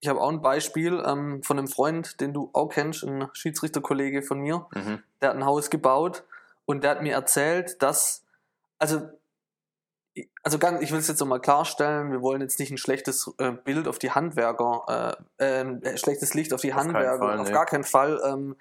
ich 0.00 0.08
habe 0.08 0.20
auch 0.20 0.28
ein 0.28 0.42
Beispiel 0.42 1.02
ähm, 1.04 1.42
von 1.42 1.58
einem 1.58 1.66
Freund, 1.66 2.20
den 2.20 2.32
du 2.32 2.50
auch 2.52 2.68
kennst, 2.68 3.02
ein 3.04 3.28
Schiedsrichterkollege 3.32 4.22
von 4.22 4.38
mir. 4.38 4.66
Mhm. 4.74 5.02
Der 5.20 5.30
hat 5.30 5.36
ein 5.36 5.44
Haus 5.44 5.70
gebaut 5.70 6.22
und 6.66 6.84
der 6.84 6.92
hat 6.92 7.02
mir 7.02 7.14
erzählt, 7.14 7.82
dass, 7.82 8.24
also 8.78 9.08
also 10.42 10.58
ganz, 10.58 10.82
ich 10.82 10.90
will 10.92 10.98
es 10.98 11.08
jetzt 11.08 11.20
nochmal 11.20 11.40
klarstellen, 11.40 12.10
wir 12.10 12.22
wollen 12.22 12.40
jetzt 12.40 12.58
nicht 12.58 12.70
ein 12.70 12.78
schlechtes 12.78 13.30
äh, 13.38 13.52
Bild 13.52 13.88
auf 13.88 13.98
die 13.98 14.10
Handwerker, 14.10 15.16
äh, 15.38 15.44
äh, 15.44 15.96
schlechtes 15.98 16.34
Licht 16.34 16.52
auf 16.52 16.60
die 16.60 16.72
auf 16.72 16.80
Handwerker, 16.80 17.18
Fall, 17.18 17.38
auf 17.38 17.48
nee. 17.48 17.52
gar 17.52 17.66
keinen 17.66 17.84
Fall. 17.84 18.20
Ähm, 18.24 18.56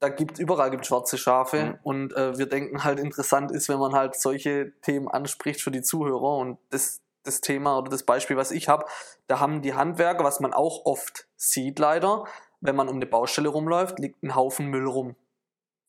da 0.00 0.08
gibt 0.08 0.38
überall 0.38 0.70
gibt 0.70 0.86
schwarze 0.86 1.18
Schafe 1.18 1.64
mhm. 1.64 1.78
und 1.82 2.16
äh, 2.16 2.38
wir 2.38 2.46
denken 2.46 2.84
halt 2.84 2.98
interessant 2.98 3.52
ist, 3.52 3.68
wenn 3.68 3.78
man 3.78 3.92
halt 3.92 4.16
solche 4.16 4.72
Themen 4.80 5.08
anspricht 5.08 5.60
für 5.60 5.70
die 5.70 5.82
Zuhörer 5.82 6.38
und 6.38 6.58
das, 6.70 7.02
das 7.22 7.42
Thema 7.42 7.78
oder 7.78 7.90
das 7.90 8.04
Beispiel, 8.04 8.36
was 8.36 8.50
ich 8.50 8.68
habe, 8.68 8.86
da 9.26 9.40
haben 9.40 9.60
die 9.60 9.74
Handwerker, 9.74 10.24
was 10.24 10.40
man 10.40 10.54
auch 10.54 10.86
oft 10.86 11.28
sieht 11.36 11.78
leider, 11.78 12.24
wenn 12.62 12.76
man 12.76 12.88
um 12.88 12.96
eine 12.96 13.06
Baustelle 13.06 13.50
rumläuft, 13.50 13.98
liegt 13.98 14.22
ein 14.22 14.34
Haufen 14.34 14.66
Müll 14.66 14.86
rum. 14.86 15.16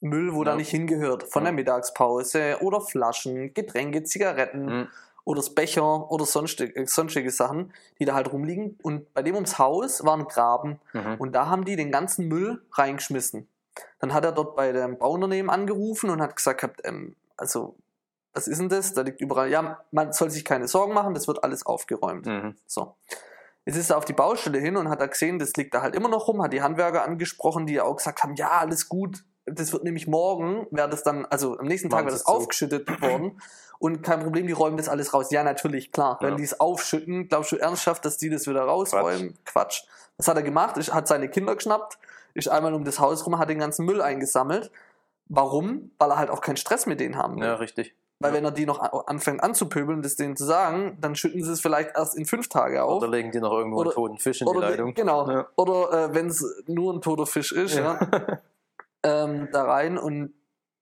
Müll, 0.02 0.34
wo 0.34 0.40
ja. 0.40 0.52
da 0.52 0.56
nicht 0.56 0.70
hingehört, 0.70 1.24
von 1.24 1.44
ja. 1.44 1.46
der 1.46 1.54
Mittagspause 1.54 2.58
oder 2.62 2.82
Flaschen, 2.82 3.54
Getränke, 3.54 4.04
Zigaretten 4.04 4.66
mhm. 4.66 4.88
oder 5.24 5.40
das 5.40 5.54
Becher 5.54 6.12
oder 6.12 6.26
sonstige, 6.26 6.76
äh, 6.76 6.86
sonstige 6.86 7.32
Sachen, 7.32 7.74
die 8.00 8.06
da 8.06 8.16
halt 8.16 8.34
rumliegen. 8.34 8.78
Und 8.82 9.14
bei 9.14 9.22
dem 9.22 9.36
ums 9.36 9.58
Haus 9.58 10.04
war 10.04 10.18
ein 10.18 10.26
Graben 10.26 10.80
mhm. 10.94 11.16
und 11.20 11.34
da 11.34 11.48
haben 11.48 11.66
die 11.66 11.76
den 11.76 11.92
ganzen 11.92 12.28
Müll 12.28 12.62
reingeschmissen. 12.74 13.48
Dann 14.00 14.14
hat 14.14 14.26
er 14.26 14.32
dort 14.32 14.56
bei 14.56 14.72
dem 14.72 14.98
Bauunternehmen 14.98 15.50
angerufen 15.50 16.10
und 16.10 16.22
hat 16.22 16.36
gesagt, 16.36 16.82
ähm, 16.84 17.16
also 17.38 17.76
was 18.34 18.48
ist 18.48 18.60
denn 18.60 18.70
das? 18.70 18.94
Da 18.94 19.02
liegt 19.02 19.22
überall, 19.22 19.50
ja, 19.50 19.84
man 19.92 20.14
soll 20.14 20.30
sich 20.30 20.46
keine 20.46 20.68
Sorgen 20.68 20.94
machen, 20.94 21.14
das 21.14 21.28
wird 21.28 21.44
alles 21.44 21.66
aufgeräumt. 21.66 22.26
Mhm. 22.26 22.56
So. 22.66 22.96
Jetzt 23.66 23.76
ist 23.76 23.90
er 23.92 23.98
auf 23.98 24.06
die 24.06 24.14
Baustelle 24.14 24.58
hin 24.58 24.76
und 24.78 24.90
hat 24.90 25.02
da 25.02 25.06
gesehen, 25.06 25.38
das 25.38 25.54
liegt 25.54 25.74
da 25.74 25.82
halt 25.82 25.96
immer 25.96 26.10
noch 26.10 26.28
rum, 26.28 26.42
hat 26.42 26.54
die 26.54 26.64
Handwerker 26.64 27.04
angesprochen, 27.04 27.68
die 27.68 27.80
auch 27.80 27.96
gesagt 27.96 28.24
haben, 28.24 28.36
ja, 28.36 28.50
alles 28.50 28.90
gut, 28.90 29.24
das 29.54 29.74
wird 29.74 29.84
nämlich 29.84 30.08
morgen, 30.08 30.68
wäre 30.72 30.90
das 30.90 31.04
dann, 31.04 31.26
also 31.26 31.58
am 31.58 31.68
nächsten 31.68 31.90
Tag 31.90 32.02
wäre 32.06 32.12
das 32.12 32.26
aufgeschüttet 32.26 33.02
worden 33.02 33.40
und 33.82 34.04
kein 34.04 34.20
Problem, 34.22 34.46
die 34.46 34.54
räumen 34.54 34.78
das 34.78 34.90
alles 34.90 35.14
raus. 35.14 35.32
Ja, 35.32 35.44
natürlich, 35.44 35.92
klar. 35.92 36.20
Ja. 36.22 36.28
Wenn 36.28 36.38
die 36.38 36.44
es 36.44 36.60
aufschütten, 36.60 37.28
glaubst 37.28 37.52
du 37.52 37.56
ernsthaft, 37.56 38.06
dass 38.06 38.18
die 38.18 38.30
das 38.30 38.48
wieder 38.48 38.62
rausräumen? 38.62 39.34
Quatsch. 39.46 39.84
Quatsch. 39.84 39.84
Was 40.18 40.28
hat 40.28 40.38
er 40.38 40.44
gemacht? 40.44 40.78
Er 40.78 40.94
hat 40.94 41.08
seine 41.08 41.30
Kinder 41.30 41.56
geschnappt, 41.56 41.98
ist 42.36 42.48
einmal 42.48 42.76
um 42.76 42.86
das 42.86 43.00
Haus 43.00 43.26
rum, 43.26 43.40
hat 43.40 43.50
den 43.50 43.58
ganzen 43.58 43.86
Müll 43.86 44.02
eingesammelt. 44.02 44.72
Warum? 45.30 45.92
Weil 45.98 46.12
er 46.12 46.18
halt 46.18 46.30
auch 46.30 46.42
keinen 46.42 46.58
Stress 46.58 46.86
mit 46.86 47.00
denen 47.00 47.18
haben 47.18 47.38
will. 47.38 47.48
Ja, 47.48 47.56
richtig. 47.56 47.96
Weil 48.20 48.32
ja. 48.32 48.38
wenn 48.38 48.46
er 48.46 48.52
die 48.52 48.68
noch 48.68 49.08
anfängt 49.08 49.42
anzupöbeln, 49.42 50.04
das 50.04 50.16
denen 50.16 50.36
zu 50.36 50.46
sagen, 50.46 51.00
dann 51.02 51.16
schütten 51.16 51.44
sie 51.44 51.52
es 51.52 51.60
vielleicht 51.60 51.96
erst 51.96 52.16
in 52.16 52.26
fünf 52.28 52.50
Tage 52.50 52.84
auf. 52.84 53.02
Oder 53.02 53.08
legen 53.08 53.32
die 53.32 53.40
noch 53.40 53.52
irgendwo 53.52 53.78
oder, 53.78 53.90
einen 53.90 53.96
toten 53.96 54.18
Fisch 54.20 54.42
in 54.42 54.48
die 54.48 54.60
Leitung. 54.60 54.94
Genau. 54.94 55.28
Ja. 55.28 55.48
Oder 55.56 55.92
äh, 55.92 56.14
wenn 56.14 56.28
es 56.28 56.46
nur 56.68 56.94
ein 56.94 57.02
toter 57.02 57.26
Fisch 57.26 57.52
ist, 57.52 57.74
ja. 57.74 58.00
ähm, 59.04 59.50
da 59.52 59.64
rein 59.64 59.98
und 59.98 60.34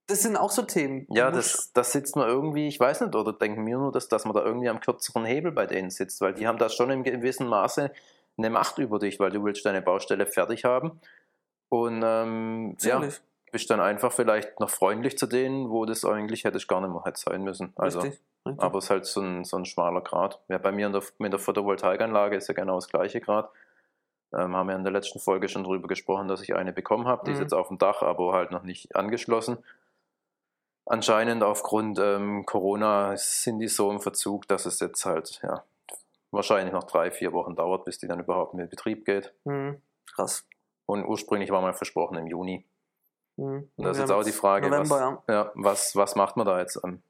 das 0.08 0.24
sind 0.24 0.38
auch 0.38 0.50
so 0.50 0.64
Themen. 0.64 1.06
Ja, 1.10 1.30
das, 1.30 1.72
das 1.74 1.92
sitzt 1.92 2.16
man 2.16 2.28
irgendwie, 2.28 2.68
ich 2.68 2.80
weiß 2.80 3.02
nicht, 3.02 3.16
oder 3.16 3.32
denken 3.32 3.66
wir 3.66 3.78
nur, 3.78 3.92
dass, 3.92 4.08
dass 4.08 4.26
man 4.26 4.34
da 4.34 4.44
irgendwie 4.44 4.70
am 4.70 4.80
kürzeren 4.80 5.24
Hebel 5.24 5.52
bei 5.52 5.68
denen 5.68 5.92
sitzt, 5.92 6.20
weil 6.22 6.34
die 6.34 6.48
haben 6.48 6.58
da 6.58 6.70
schon 6.70 6.90
im 6.90 7.04
gewissen 7.04 7.48
Maße 7.48 7.92
eine 8.38 8.50
Macht 8.50 8.80
über 8.80 8.98
dich, 8.98 9.20
weil 9.20 9.30
du 9.30 9.44
willst 9.44 9.66
deine 9.66 9.84
Baustelle 9.84 10.26
fertig 10.26 10.66
haben. 10.66 11.00
Und 11.70 12.02
ähm, 12.04 12.76
ja, 12.82 13.02
bist 13.52 13.70
dann 13.70 13.80
einfach 13.80 14.12
vielleicht 14.12 14.60
noch 14.60 14.70
freundlich 14.70 15.18
zu 15.18 15.28
denen, 15.28 15.70
wo 15.70 15.86
das 15.86 16.06
eigentlich 16.06 16.44
hätte 16.44 16.58
ich 16.58 16.68
gar 16.68 16.82
nicht 16.82 16.92
mehr 16.92 17.04
hätte 17.06 17.20
sein 17.20 17.44
müssen. 17.44 17.74
Also, 17.76 18.00
richtig, 18.00 18.20
richtig. 18.48 18.64
Aber 18.64 18.80
es 18.80 18.86
ist 18.86 18.90
halt 18.90 19.06
so 19.06 19.22
ein, 19.22 19.44
so 19.44 19.58
ein 19.58 19.66
schmaler 19.66 20.02
Grad. 20.02 20.40
Ja, 20.48 20.58
bei 20.58 20.72
mir 20.72 20.90
der, 20.90 21.04
mit 21.20 21.34
der 21.34 21.40
Photovoltaikanlage 21.40 22.36
ist 22.36 22.48
ja 22.48 22.54
genau 22.54 22.76
das 22.76 22.90
gleiche 22.90 23.22
Grad. 23.22 23.50
Ähm, 24.34 24.56
haben 24.56 24.68
wir 24.68 24.76
in 24.76 24.84
der 24.84 24.94
letzten 24.94 25.20
Folge 25.20 25.50
schon 25.50 25.64
darüber 25.64 25.88
gesprochen, 25.88 26.28
dass 26.28 26.42
ich 26.42 26.56
eine 26.56 26.72
bekommen 26.72 27.08
habe. 27.08 27.24
Die 27.26 27.32
mhm. 27.32 27.36
ist 27.36 27.42
jetzt 27.42 27.54
auf 27.54 27.70
dem 27.70 27.78
Dach, 27.78 28.02
aber 28.02 28.34
halt 28.34 28.52
noch 28.52 28.64
nicht 28.64 28.96
angeschlossen. 28.96 29.58
Anscheinend 30.86 31.44
aufgrund 31.44 32.00
ähm, 32.00 32.46
Corona 32.46 33.16
sind 33.18 33.60
die 33.60 33.68
so 33.68 33.92
im 33.92 34.00
Verzug, 34.00 34.48
dass 34.48 34.66
es 34.66 34.80
jetzt 34.80 35.06
halt 35.06 35.40
ja, 35.44 35.64
wahrscheinlich 36.32 36.74
noch 36.74 36.84
drei, 36.84 37.12
vier 37.12 37.34
Wochen 37.34 37.56
dauert, 37.56 37.86
bis 37.86 37.98
die 37.98 38.08
dann 38.08 38.20
überhaupt 38.20 38.54
in 38.54 38.70
Betrieb 38.70 39.06
geht. 39.06 39.34
Mhm. 39.46 39.82
Krass. 40.14 40.48
Und 40.86 41.06
ursprünglich 41.06 41.52
war 41.52 41.62
mal 41.62 41.74
versprochen 41.74 42.18
im 42.18 42.28
Juni. 42.28 42.66
Mhm. 43.38 43.70
Und 43.76 43.86
das 43.86 43.98
ist 43.98 44.02
jetzt 44.02 44.12
auch 44.12 44.24
die 44.24 44.32
Frage, 44.32 44.70
November, 44.70 44.90
was, 44.90 45.00
ja. 45.28 45.34
ja. 45.34 45.52
was, 45.56 45.96
was 45.96 46.16
macht 46.16 46.38
man 46.38 46.46
da 46.46 46.60
jetzt? 46.60 46.80
Ähm, 46.84 47.02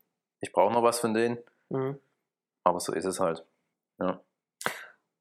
ich 0.42 0.52
brauche 0.52 0.74
noch 0.74 0.84
was 0.84 1.00
von 1.00 1.14
denen, 1.14 1.38
mhm. 1.70 2.00
aber 2.64 2.80
so 2.80 2.94
ist 2.94 3.06
es 3.06 3.20
halt. 3.20 3.46
Ja. 4.00 4.22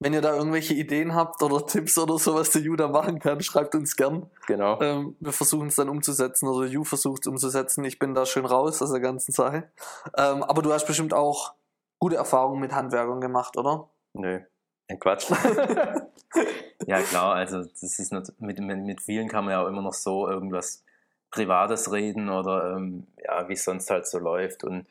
Wenn 0.01 0.13
ihr 0.13 0.21
da 0.21 0.35
irgendwelche 0.35 0.75
Ideen 0.75 1.15
habt 1.15 1.43
oder 1.43 1.67
Tipps 1.67 1.99
oder 1.99 2.19
so, 2.19 2.35
was 2.35 2.51
der 2.51 2.63
Ju 2.63 2.77
da 2.77 2.87
machen 2.87 3.19
kann, 3.19 3.41
schreibt 3.41 3.75
uns 3.75 3.97
gern. 3.97 4.31
Genau. 4.47 4.81
Ähm, 4.81 5.17
wir 5.19 5.33
versuchen 5.33 5.69
es 5.69 5.75
dann 5.75 5.89
umzusetzen 5.89 6.47
oder 6.47 6.67
Ju 6.67 6.85
versucht 6.85 7.23
es 7.23 7.27
umzusetzen. 7.27 7.85
Ich 7.85 7.99
bin 7.99 8.15
da 8.15 8.25
schön 8.25 8.47
raus 8.47 8.81
aus 8.81 8.93
der 8.93 9.01
ganzen 9.01 9.33
Sache. 9.33 9.71
Ähm, 10.17 10.45
aber 10.45 10.63
du 10.63 10.73
hast 10.73 10.87
bestimmt 10.87 11.15
auch 11.15 11.55
gute 11.99 12.15
Erfahrungen 12.15 12.61
mit 12.61 12.73
Handwerkern 12.73 13.21
gemacht, 13.21 13.57
oder? 13.57 13.89
Nö. 14.13 14.41
Ja, 14.89 14.97
Quatsch. 14.97 15.31
ja, 16.87 17.01
klar, 17.03 17.35
also 17.35 17.63
das 17.65 17.83
ist 17.83 18.13
nicht, 18.13 18.41
mit, 18.41 18.59
mit, 18.61 18.79
mit 18.79 19.03
vielen 19.03 19.29
kann 19.29 19.45
man 19.45 19.53
ja 19.53 19.63
auch 19.63 19.69
immer 19.69 19.83
noch 19.83 19.95
so 19.95 20.29
irgendwas 20.29 20.85
Privates 21.31 21.93
reden 21.93 22.31
oder 22.31 22.77
ähm, 22.77 23.07
ja, 23.23 23.49
wie 23.49 23.55
es 23.55 23.65
sonst 23.65 23.91
halt 23.91 24.07
so 24.07 24.19
läuft. 24.19 24.65
Und 24.65 24.87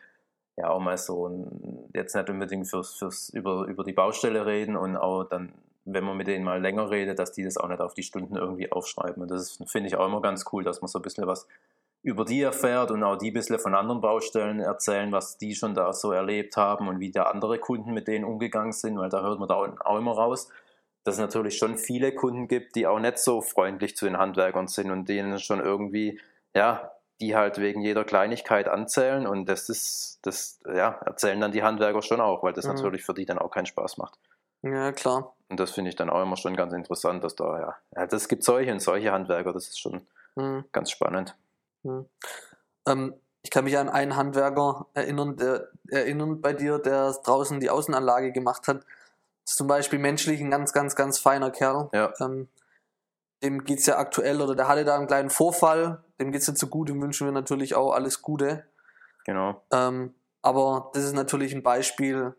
ja 0.58 0.70
auch 0.70 0.80
mal 0.80 0.98
so 0.98 1.48
jetzt 1.94 2.16
nicht 2.16 2.30
unbedingt 2.30 2.68
fürs, 2.68 2.96
fürs 2.96 3.30
über, 3.30 3.66
über 3.66 3.84
die 3.84 3.94
Baustelle 3.94 4.46
reden 4.46 4.76
und 4.76 4.98
auch 4.98 5.24
dann, 5.24 5.54
wenn 5.86 6.04
man 6.04 6.18
mit 6.18 6.28
denen 6.28 6.44
mal 6.44 6.62
länger 6.62 6.90
redet, 6.90 7.20
dass 7.20 7.32
die 7.32 7.44
das 7.44 7.58
auch 7.58 7.68
nicht 7.68 7.80
auf 7.80 7.94
die 7.94 8.04
Stunden 8.04 8.36
irgendwie 8.36 8.72
aufschreiben. 8.72 9.22
Und 9.22 9.32
das 9.32 9.60
finde 9.68 9.88
ich 9.88 9.96
auch 9.96 10.08
immer 10.08 10.22
ganz 10.22 10.46
cool, 10.52 10.64
dass 10.64 10.82
man 10.82 10.88
so 10.88 11.00
ein 11.00 11.04
bisschen 11.04 11.28
was 11.28 11.48
über 12.04 12.26
die 12.26 12.42
erfährt 12.42 12.92
und 12.92 13.04
auch 13.04 13.18
die 13.18 13.32
ein 13.32 13.34
bisschen 13.34 13.60
von 13.60 13.76
anderen 13.76 14.02
Baustellen 14.02 14.60
erzählen, 14.60 15.12
was 15.12 15.38
die 15.38 15.56
schon 15.56 15.76
da 15.76 15.94
so 15.94 16.12
erlebt 16.12 16.58
haben 16.58 16.88
und 16.88 17.00
wie 17.00 17.12
da 17.12 17.24
andere 17.24 17.60
Kunden 17.60 17.94
mit 17.94 18.08
denen 18.08 18.26
umgegangen 18.26 18.72
sind, 18.72 18.98
weil 18.98 19.10
da 19.10 19.22
hört 19.22 19.40
man 19.40 19.48
da 19.48 19.56
auch 19.56 19.98
immer 19.98 20.14
raus, 20.14 20.50
dass 21.04 21.16
es 21.16 21.22
natürlich 21.22 21.58
schon 21.58 21.78
viele 21.78 22.14
Kunden 22.14 22.48
gibt, 22.48 22.76
die 22.76 22.88
auch 22.88 23.00
nicht 23.00 23.20
so 23.20 23.42
freundlich 23.42 23.96
zu 23.96 24.06
den 24.06 24.18
Handwerkern 24.18 24.68
sind 24.68 24.92
und 24.92 25.08
denen 25.08 25.40
schon 25.40 25.60
irgendwie, 25.60 26.20
ja, 26.54 26.92
die 27.20 27.36
halt 27.36 27.58
wegen 27.58 27.82
jeder 27.82 28.04
Kleinigkeit 28.04 28.68
anzählen 28.68 29.26
und 29.26 29.48
das 29.48 29.70
ist, 29.70 30.20
das, 30.22 30.60
ja, 30.66 31.00
erzählen 31.06 31.40
dann 31.42 31.52
die 31.52 31.64
Handwerker 31.64 32.02
schon 32.02 32.22
auch, 32.22 32.44
weil 32.44 32.54
das 32.54 32.66
mhm. 32.66 32.76
natürlich 32.76 33.04
für 33.04 33.14
die 33.14 33.26
dann 33.26 33.40
auch 33.40 33.52
keinen 33.52 33.66
Spaß 33.66 33.98
macht. 33.98 34.20
Ja, 34.62 34.92
klar. 34.92 35.36
Und 35.50 35.60
das 35.60 35.72
finde 35.72 35.90
ich 35.90 35.96
dann 35.96 36.10
auch 36.10 36.22
immer 36.22 36.38
schon 36.38 36.56
ganz 36.56 36.74
interessant, 36.74 37.24
dass 37.24 37.36
da, 37.36 37.60
ja, 37.60 37.76
ja 37.96 38.08
das 38.08 38.28
gibt 38.28 38.44
solche 38.44 38.72
und 38.72 38.82
solche 38.82 39.12
Handwerker, 39.12 39.54
das 39.54 39.68
ist 39.68 39.80
schon 39.80 40.06
mhm. 40.36 40.66
ganz 40.72 40.92
spannend. 40.92 41.36
Mhm. 41.84 42.06
Ähm, 42.86 43.14
ich 43.42 43.52
kann 43.52 43.64
mich 43.64 43.78
an 43.78 43.90
einen 43.90 44.16
Handwerker 44.16 44.88
erinnern, 44.94 45.38
der 45.38 45.70
erinnern 45.90 46.42
bei 46.42 46.54
dir, 46.54 46.80
der 46.80 47.14
draußen 47.24 47.60
die 47.60 47.70
Außenanlage 47.70 48.32
gemacht 48.34 48.68
hat. 48.68 48.78
Das 49.46 49.54
ist 49.54 49.58
zum 49.58 49.68
Beispiel 49.68 50.00
menschlich 50.00 50.42
ein 50.42 50.52
ganz, 50.52 50.74
ganz, 50.74 50.96
ganz 50.96 51.18
feiner 51.20 51.50
Kerl. 51.50 51.90
Ja. 51.94 52.14
Ähm, 52.20 52.50
dem 53.44 53.64
geht 53.64 53.80
es 53.80 53.86
ja 53.86 53.98
aktuell 53.98 54.42
oder 54.42 54.56
der 54.56 54.68
hatte 54.68 54.86
da 54.86 54.96
einen 54.96 55.08
kleinen 55.08 55.30
Vorfall, 55.30 56.04
dem 56.20 56.32
geht 56.32 56.42
es 56.42 56.48
jetzt 56.48 56.60
so 56.60 56.68
gut, 56.68 56.90
dem 56.90 57.02
wünschen 57.02 57.28
wir 57.28 57.32
natürlich 57.32 57.76
auch 57.76 57.92
alles 57.92 58.22
Gute. 58.22 58.66
Genau. 59.26 59.62
Ähm, 59.72 60.16
aber 60.42 60.92
das 60.94 61.04
ist 61.04 61.14
natürlich 61.14 61.54
ein 61.54 61.64
Beispiel, 61.64 62.36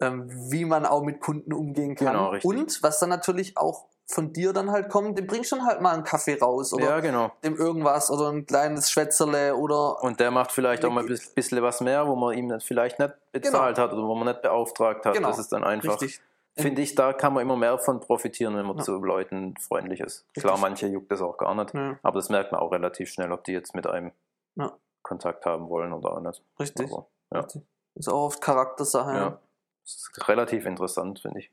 ähm, 0.00 0.28
wie 0.50 0.64
man 0.64 0.86
auch 0.86 1.02
mit 1.02 1.20
Kunden 1.20 1.52
umgehen 1.52 1.94
kann. 1.94 2.14
Genau, 2.14 2.28
richtig. 2.30 2.50
Und 2.50 2.82
was 2.82 2.98
dann 2.98 3.10
natürlich 3.10 3.56
auch 3.56 3.86
von 4.06 4.32
dir 4.32 4.52
dann 4.52 4.72
halt 4.72 4.88
kommt, 4.88 5.18
dem 5.18 5.26
bringst 5.28 5.52
du 5.52 5.62
halt 5.62 5.80
mal 5.80 5.94
einen 5.94 6.02
Kaffee 6.02 6.36
raus 6.36 6.72
oder 6.72 6.84
ja, 6.84 7.00
genau. 7.00 7.30
dem 7.44 7.56
irgendwas 7.56 8.10
oder 8.10 8.30
ein 8.30 8.44
kleines 8.44 8.90
Schwätzerle 8.90 9.54
oder. 9.54 10.02
Und 10.02 10.18
der 10.18 10.32
macht 10.32 10.50
vielleicht 10.50 10.84
auch 10.84 10.90
mal 10.90 11.04
ein 11.04 11.18
bisschen 11.34 11.62
was 11.62 11.80
mehr, 11.80 12.08
wo 12.08 12.16
man 12.16 12.36
ihm 12.36 12.58
vielleicht 12.60 12.98
nicht 12.98 13.14
bezahlt 13.30 13.76
genau. 13.76 13.86
hat 13.86 13.92
oder 13.92 14.02
wo 14.02 14.14
man 14.16 14.26
nicht 14.26 14.42
beauftragt 14.42 15.06
hat. 15.06 15.14
Genau. 15.14 15.28
Das 15.28 15.38
ist 15.38 15.52
dann 15.52 15.62
einfach. 15.62 16.00
Richtig 16.00 16.20
finde 16.60 16.82
ich, 16.82 16.94
da 16.94 17.12
kann 17.12 17.32
man 17.32 17.42
immer 17.42 17.56
mehr 17.56 17.78
von 17.78 18.00
profitieren, 18.00 18.56
wenn 18.56 18.66
man 18.66 18.78
ja. 18.78 18.82
zu 18.82 18.98
Leuten 19.02 19.56
freundlich 19.58 20.00
ist. 20.00 20.26
Klar, 20.34 20.58
manche 20.58 20.86
juckt 20.86 21.10
das 21.10 21.20
auch 21.20 21.36
gar 21.38 21.54
nicht, 21.54 21.74
ja. 21.74 21.98
aber 22.02 22.18
das 22.18 22.28
merkt 22.28 22.52
man 22.52 22.60
auch 22.60 22.72
relativ 22.72 23.10
schnell, 23.10 23.32
ob 23.32 23.44
die 23.44 23.52
jetzt 23.52 23.74
mit 23.74 23.86
einem 23.86 24.12
ja. 24.56 24.72
Kontakt 25.02 25.46
haben 25.46 25.68
wollen 25.68 25.92
oder 25.92 26.12
auch 26.12 26.20
nicht. 26.20 26.42
Richtig. 26.58 26.90
Aber. 26.92 27.06
Richtig. 27.32 27.62
Ist 27.94 28.08
auch 28.08 28.26
oft 28.26 28.40
Charaktersache. 28.40 29.14
Ja. 29.14 29.40
Das 29.82 29.94
ist 29.94 30.28
relativ 30.28 30.66
interessant, 30.66 31.20
finde 31.20 31.40
ich. 31.40 31.50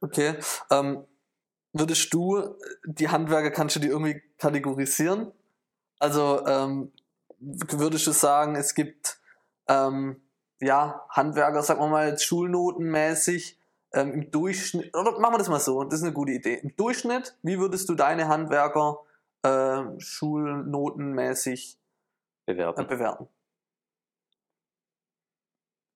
Okay. 0.00 0.34
Ähm, 0.70 1.06
würdest 1.72 2.12
du, 2.12 2.56
die 2.84 3.08
Handwerker, 3.08 3.50
kannst 3.50 3.76
du 3.76 3.80
die 3.80 3.88
irgendwie 3.88 4.22
kategorisieren? 4.38 5.32
Also 5.98 6.44
ähm, 6.46 6.92
würdest 7.38 8.06
du 8.06 8.12
sagen, 8.12 8.56
es 8.56 8.74
gibt 8.74 9.20
ähm, 9.68 10.20
ja, 10.60 11.04
Handwerker, 11.08 11.62
sagen 11.62 11.80
wir 11.80 11.88
mal, 11.88 12.08
jetzt 12.08 12.24
schulnotenmäßig, 12.24 13.59
ähm, 13.92 14.12
im 14.12 14.30
Durchschnitt, 14.30 14.96
oder 14.96 15.18
machen 15.18 15.34
wir 15.34 15.38
das 15.38 15.48
mal 15.48 15.60
so, 15.60 15.82
das 15.84 16.00
ist 16.00 16.04
eine 16.04 16.12
gute 16.12 16.32
Idee. 16.32 16.54
Im 16.54 16.74
Durchschnitt, 16.76 17.36
wie 17.42 17.58
würdest 17.58 17.88
du 17.88 17.94
deine 17.94 18.28
Handwerker 18.28 19.00
äh, 19.42 19.82
schulnotenmäßig 19.98 21.78
bewerten? 22.46 22.80
Äh, 22.80 22.84
bewerten? 22.84 23.28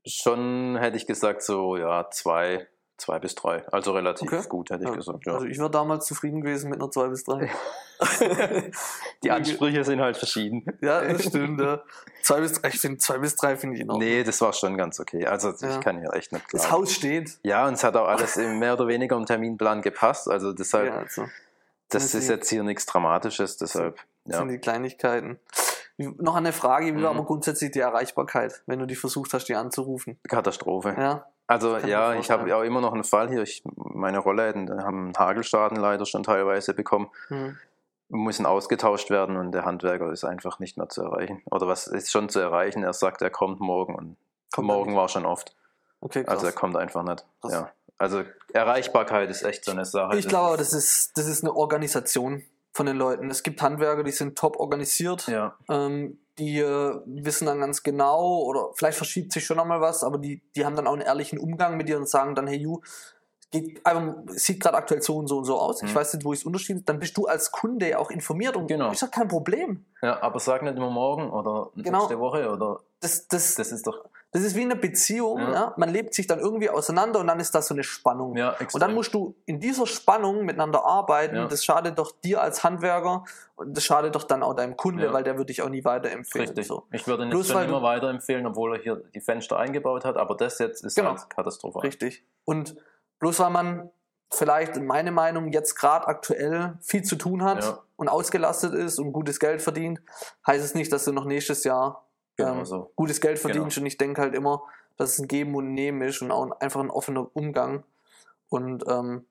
Schon 0.07 0.77
hätte 0.77 0.97
ich 0.97 1.07
gesagt, 1.07 1.43
so 1.43 1.77
ja, 1.77 2.11
zwei, 2.11 2.69
Zwei 2.97 3.19
bis 3.19 3.35
drei, 3.35 3.67
also 3.73 3.93
relativ 3.93 4.33
okay. 4.33 4.47
gut, 4.49 4.71
hätte 4.71 4.85
ich 4.85 4.89
ja. 4.89 4.95
gesagt. 4.95 5.27
Ja. 5.27 5.35
Also 5.35 5.47
ich 5.47 5.59
war 5.59 5.69
damals 5.69 6.07
zufrieden 6.07 6.43
gewesen 6.43 6.71
mit 6.71 6.81
einer 6.81 6.93
zwei 6.93 7.09
bis 7.09 7.25
drei. 7.25 7.51
Die 9.25 9.33
Ansprüche 9.33 9.83
sind 9.83 10.01
halt 10.01 10.17
verschieden. 10.17 10.65
Ja, 10.81 11.01
das 11.01 11.25
stimmt. 11.25 11.61
Ja. 11.61 11.83
Zwei 12.23 12.41
bis 12.41 12.53
drei, 12.53 12.69
ich 12.69 12.81
finde 12.81 12.99
zwei 12.99 13.19
bis 13.19 13.35
drei 13.35 13.57
finde 13.57 13.77
ich 13.77 13.83
in 13.83 13.89
Nee, 13.99 14.23
das 14.23 14.41
war 14.41 14.53
schon 14.53 14.77
ganz 14.77 15.01
okay. 15.01 15.27
Also 15.27 15.51
ich 15.51 15.81
kann 15.81 15.99
hier 15.99 16.13
echt 16.13 16.31
nicht 16.31 16.49
klar. 16.49 16.63
Das 16.63 16.71
Haus 16.71 16.93
steht. 16.93 17.37
Ja, 17.43 17.67
und 17.67 17.75
es 17.75 17.83
hat 17.83 17.97
auch 17.97 18.07
alles 18.07 18.37
mehr 18.37 18.75
oder 18.75 18.87
weniger 18.87 19.17
im 19.17 19.27
Terminplan 19.27 19.83
gepasst. 19.83 20.29
Also 20.29 20.53
deshalb, 20.53 20.93
also. 20.93 21.27
das 21.89 22.15
ist 22.15 22.29
jetzt 22.29 22.49
hier 22.49 22.63
nichts 22.63 22.87
Dramatisches, 22.87 23.57
deshalb. 23.57 23.99
Das 24.25 24.39
sind 24.39 24.49
die 24.51 24.59
Kleinigkeiten. 24.59 25.41
Noch 25.97 26.37
eine 26.37 26.53
Frage, 26.53 26.87
wie 26.87 27.03
war 27.03 27.13
mhm. 27.13 27.19
aber 27.19 27.27
grundsätzlich 27.27 27.71
die 27.71 27.81
Erreichbarkeit, 27.81 28.63
wenn 28.67 28.79
du 28.79 28.87
die 28.87 28.97
versucht 28.97 29.33
hast, 29.33 29.47
die 29.47 29.55
anzurufen? 29.55 30.19
Katastrophe. 30.29 30.95
Ja. 30.99 31.27
Also 31.47 31.77
ja, 31.79 32.15
ich 32.15 32.31
habe 32.31 32.55
auch 32.57 32.63
immer 32.63 32.81
noch 32.81 32.93
einen 32.93 33.05
Fall 33.05 33.29
hier. 33.29 33.43
Ich, 33.43 33.63
meine 33.77 34.19
Rollläden 34.19 34.83
haben 34.83 35.13
Hagelschaden 35.17 35.77
leider 35.77 36.07
schon 36.07 36.23
teilweise 36.23 36.75
bekommen. 36.75 37.11
Mhm. 37.29 37.59
Müssen 38.09 38.47
ausgetauscht 38.47 39.11
werden 39.11 39.37
und 39.37 39.53
der 39.53 39.65
Handwerker 39.65 40.11
ist 40.13 40.25
einfach 40.25 40.59
nicht 40.59 40.77
mehr 40.77 40.89
zu 40.89 41.03
erreichen. 41.03 41.43
Oder 41.51 41.67
was 41.67 41.87
ist 41.87 42.11
schon 42.11 42.29
zu 42.29 42.39
erreichen? 42.39 42.83
Er 42.83 42.93
sagt, 42.93 43.23
er 43.23 43.31
kommt 43.31 43.61
morgen 43.61 43.95
und 43.95 44.17
kommt 44.53 44.69
morgen 44.69 44.95
war 44.95 45.09
schon 45.09 45.27
oft. 45.27 45.55
Okay, 46.01 46.23
krass. 46.23 46.37
Also 46.37 46.47
er 46.47 46.53
kommt 46.53 46.77
einfach 46.77 47.03
nicht. 47.03 47.27
Ja. 47.45 47.71
Also 47.99 48.23
Erreichbarkeit 48.53 49.31
ist 49.31 49.43
echt 49.43 49.65
so 49.65 49.73
eine 49.73 49.85
Sache. 49.85 50.17
Ich 50.17 50.29
glaube, 50.29 50.57
das 50.57 50.73
ist, 50.73 51.17
das 51.17 51.27
ist 51.27 51.43
eine 51.43 51.55
Organisation 51.55 52.43
von 52.73 52.87
den 52.87 52.97
Leuten. 52.97 53.31
Es 53.31 53.43
gibt 53.43 53.63
Handwerker, 53.63 54.03
die 54.03 54.13
sind 54.13 54.37
top 54.37 54.59
organisiert. 54.59 55.27
Ja. 55.29 55.57
Ähm, 55.69 56.19
die 56.39 56.59
äh, 56.59 57.01
wissen 57.07 57.47
dann 57.47 57.61
ganz 57.61 57.83
genau, 57.83 58.43
oder 58.43 58.71
vielleicht 58.75 58.97
verschiebt 58.97 59.33
sich 59.33 59.45
schon 59.45 59.57
nochmal 59.57 59.81
was, 59.81 60.03
aber 60.03 60.19
die, 60.19 60.43
die 60.57 60.65
haben 60.65 60.77
dann 60.77 60.87
auch 60.87 60.93
einen 60.93 61.03
ehrlichen 61.03 61.39
Umgang 61.39 61.77
mit 61.77 61.89
dir 61.89 61.97
und 61.97 62.09
sagen 62.09 62.35
dann, 62.35 62.47
hey 62.47 62.59
Ju, 62.59 62.81
geht 63.55 63.87
einfach, 63.87 64.17
sieht 64.29 64.61
gerade 64.61 64.77
aktuell 64.77 65.01
so 65.01 65.17
und 65.17 65.29
so 65.29 65.39
und 65.39 65.45
so 65.45 65.59
aus. 65.59 65.81
Mhm. 65.81 65.89
Ich 65.89 65.95
weiß 65.95 66.15
nicht, 66.15 66.25
wo 66.25 66.33
ich 66.33 66.41
es 66.41 66.45
unterschiede. 66.45 66.83
Dann 66.83 66.99
bist 66.99 67.17
du 67.17 67.27
als 67.27 67.53
Kunde 67.53 67.99
auch 67.99 68.11
informiert 68.11 68.57
und 68.57 68.67
genau. 68.67 68.91
ist 68.91 69.03
doch 69.03 69.11
kein 69.11 69.29
Problem. 69.29 69.85
Ja, 70.03 70.21
aber 70.23 70.41
sag 70.41 70.63
nicht 70.63 70.77
immer 70.77 70.91
morgen 70.91 71.31
oder 71.31 71.71
genau. 71.77 71.99
nächste 71.99 72.19
Woche 72.19 72.51
oder. 72.51 72.81
Das, 73.01 73.29
das, 73.29 73.55
das 73.55 73.71
ist 73.71 73.87
doch. 73.87 74.05
Das 74.35 74.43
ist 74.43 74.57
wie 74.57 74.63
eine 74.63 74.75
Beziehung, 74.75 75.39
ja. 75.39 75.53
ja. 75.53 75.75
Man 75.77 75.91
lebt 75.91 76.13
sich 76.13 76.27
dann 76.27 76.41
irgendwie 76.41 76.69
auseinander 76.69 77.21
und 77.21 77.29
dann 77.29 77.39
ist 77.39 77.55
das 77.55 77.69
so 77.69 77.75
eine 77.75 77.85
Spannung. 77.85 78.37
Ja, 78.37 78.57
und 78.73 78.81
dann 78.81 78.93
musst 78.93 79.15
du 79.15 79.37
in 79.47 79.61
dieser 79.61 79.87
Spannung 79.87 80.45
miteinander 80.45 80.85
arbeiten. 80.85 81.37
Ja. 81.37 81.47
Das 81.47 81.65
schadet 81.65 82.01
doch 82.01 82.11
dir 82.21 82.43
als 82.43 82.65
Handwerker 82.65 83.25
und 83.55 83.77
das 83.77 83.85
schadet 83.85 84.17
doch 84.17 84.25
dann 84.25 84.43
auch 84.43 84.55
deinem 84.55 84.77
Kunde, 84.77 85.13
weil 85.13 85.23
der 85.23 85.37
würde 85.37 85.47
dich 85.47 85.63
auch 85.63 85.69
nie 85.69 85.85
weiterempfehlen. 85.85 86.49
Richtig. 86.49 86.67
So. 86.67 86.83
Ich 86.91 87.07
würde 87.07 87.23
ihn 87.23 87.31
Bloß, 87.31 87.47
schon 87.47 87.63
immer 87.63 87.83
weiterempfehlen, 87.83 88.45
obwohl 88.45 88.75
er 88.75 88.83
hier 88.83 88.97
die 89.15 89.21
Fenster 89.21 89.57
eingebaut 89.57 90.05
hat, 90.05 90.17
aber 90.17 90.35
das 90.35 90.59
jetzt 90.59 90.85
ist 90.85 90.97
genau. 90.97 91.11
halt 91.11 91.31
katastrophal. 91.31 91.83
Richtig. 91.83 92.25
Und 92.45 92.75
bloß 93.21 93.39
weil 93.39 93.51
man 93.51 93.91
vielleicht, 94.33 94.77
in 94.77 94.85
meiner 94.85 95.13
Meinung, 95.13 95.53
jetzt 95.53 95.77
gerade 95.77 96.09
aktuell 96.09 96.77
viel 96.81 97.05
zu 97.05 97.15
tun 97.15 97.45
hat, 97.45 97.85
und 97.97 98.09
ausgelastet 98.09 98.75
ist 98.75 98.99
und 98.99 99.13
gutes 99.13 99.39
Geld 99.39 99.63
verdient, 99.63 100.01
heißt 100.47 100.65
es 100.65 100.75
nicht, 100.75 100.93
dass 100.93 101.05
du 101.05 101.13
noch 101.13 101.25
nächstes 101.25 101.65
Jahr 101.65 102.09
genau 102.37 102.59
ähm, 102.59 102.65
so. 102.65 102.91
gutes 102.97 103.21
Geld 103.21 103.39
verdienst. 103.39 103.77
Genau. 103.77 103.85
Und 103.85 103.87
ich 103.87 103.99
denke 103.99 104.21
halt 104.21 104.35
immer, 104.35 104.63
dass 104.97 105.15
es 105.15 105.19
ein 105.19 105.29
Geben 105.29 105.55
und 105.55 105.75
Nehmen 105.75 106.03
ist 106.03 106.23
und 106.23 106.31
auch 106.31 106.51
einfach 106.61 106.81
ein 106.81 106.91
offener 106.91 107.29
Umgang. 107.35 107.85
Und 108.49 108.85
ähm, 108.89 109.27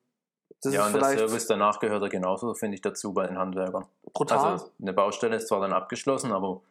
das 0.62 0.74
ja, 0.74 0.86
und 0.86 0.94
der 0.94 1.04
Service 1.04 1.46
danach 1.46 1.78
gehört 1.78 2.02
ja 2.02 2.08
genauso, 2.08 2.54
finde 2.54 2.76
ich, 2.76 2.80
dazu 2.80 3.12
bei 3.12 3.26
den 3.26 3.38
Handwerkern. 3.38 3.86
Brutal. 4.12 4.38
Also 4.38 4.70
eine 4.80 4.92
Baustelle 4.92 5.36
ist 5.36 5.48
zwar 5.48 5.60
dann 5.60 5.72
abgeschlossen, 5.72 6.32
aber 6.32 6.62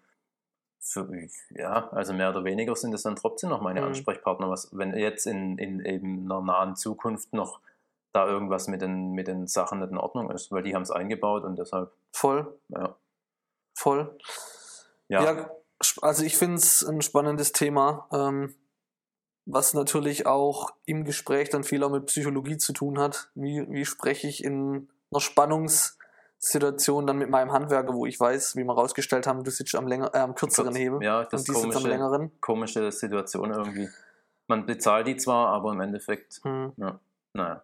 für, 0.80 1.08
ja, 1.52 1.90
also 1.92 2.14
mehr 2.14 2.30
oder 2.30 2.44
weniger 2.44 2.76
sind 2.76 2.94
es 2.94 3.04
dann 3.04 3.16
trotzdem 3.16 3.50
noch 3.50 3.62
meine 3.62 3.82
mhm. 3.82 3.88
Ansprechpartner. 3.88 4.50
Was, 4.50 4.70
wenn 4.72 4.96
jetzt 4.96 5.28
in, 5.28 5.58
in 5.58 5.80
eben 5.86 6.26
einer 6.26 6.42
nahen 6.42 6.76
Zukunft 6.76 7.34
noch 7.34 7.60
da 8.12 8.28
irgendwas 8.28 8.68
mit 8.68 8.82
den, 8.82 9.14
mit 9.14 9.28
den 9.28 9.48
Sachen 9.48 9.80
nicht 9.80 9.92
in 9.92 9.98
Ordnung 9.98 10.30
ist, 10.32 10.52
weil 10.52 10.64
die 10.64 10.76
haben 10.76 10.84
es 10.84 10.92
eingebaut 10.92 11.44
und 11.44 11.58
deshalb. 11.58 11.92
Voll. 12.12 12.60
Ja. 12.70 12.96
Voll. 13.76 14.18
Ja. 15.08 15.24
ja 15.24 15.50
also 16.02 16.24
ich 16.24 16.38
finde 16.38 16.58
es 16.58 16.84
ein 16.84 17.02
spannendes 17.02 17.52
Thema, 17.52 18.08
ähm, 18.12 18.56
was 19.46 19.74
natürlich 19.74 20.26
auch 20.26 20.72
im 20.86 21.04
Gespräch 21.06 21.50
dann 21.50 21.64
viel 21.64 21.84
auch 21.84 21.92
mit 21.92 22.06
Psychologie 22.06 22.58
zu 22.58 22.74
tun 22.74 23.00
hat. 23.00 23.32
Wie, 23.36 23.66
wie 23.70 23.86
spreche 23.86 24.28
ich 24.28 24.44
in 24.44 24.90
einer 25.12 25.22
Spannungs- 25.22 25.98
Situation 26.46 27.08
dann 27.08 27.18
mit 27.18 27.30
meinem 27.30 27.54
Handwerker, 27.54 27.94
wo 27.94 28.06
ich 28.06 28.20
weiß, 28.20 28.58
wie 28.58 28.66
wir 28.66 28.74
rausgestellt 28.74 29.28
haben, 29.28 29.44
du 29.46 29.52
sitzt 29.52 29.76
am, 29.76 29.88
länger, 29.88 30.14
äh, 30.14 30.20
am 30.20 30.36
kürzeren 30.36 30.76
Hebel 30.76 31.02
ja, 31.02 31.24
das 31.24 31.42
und 31.42 31.48
die 31.48 31.52
komische, 31.54 31.72
sitzt 31.72 31.86
am 31.86 31.90
längeren. 31.90 32.42
Komische 32.42 32.92
Situation 32.92 33.52
irgendwie. 33.52 33.90
Man 34.48 34.66
bezahlt 34.66 35.08
die 35.08 35.16
zwar, 35.16 35.48
aber 35.48 35.72
im 35.72 35.80
Endeffekt, 35.80 36.42
hm. 36.44 36.74
ja, 36.76 37.00
naja. 37.32 37.64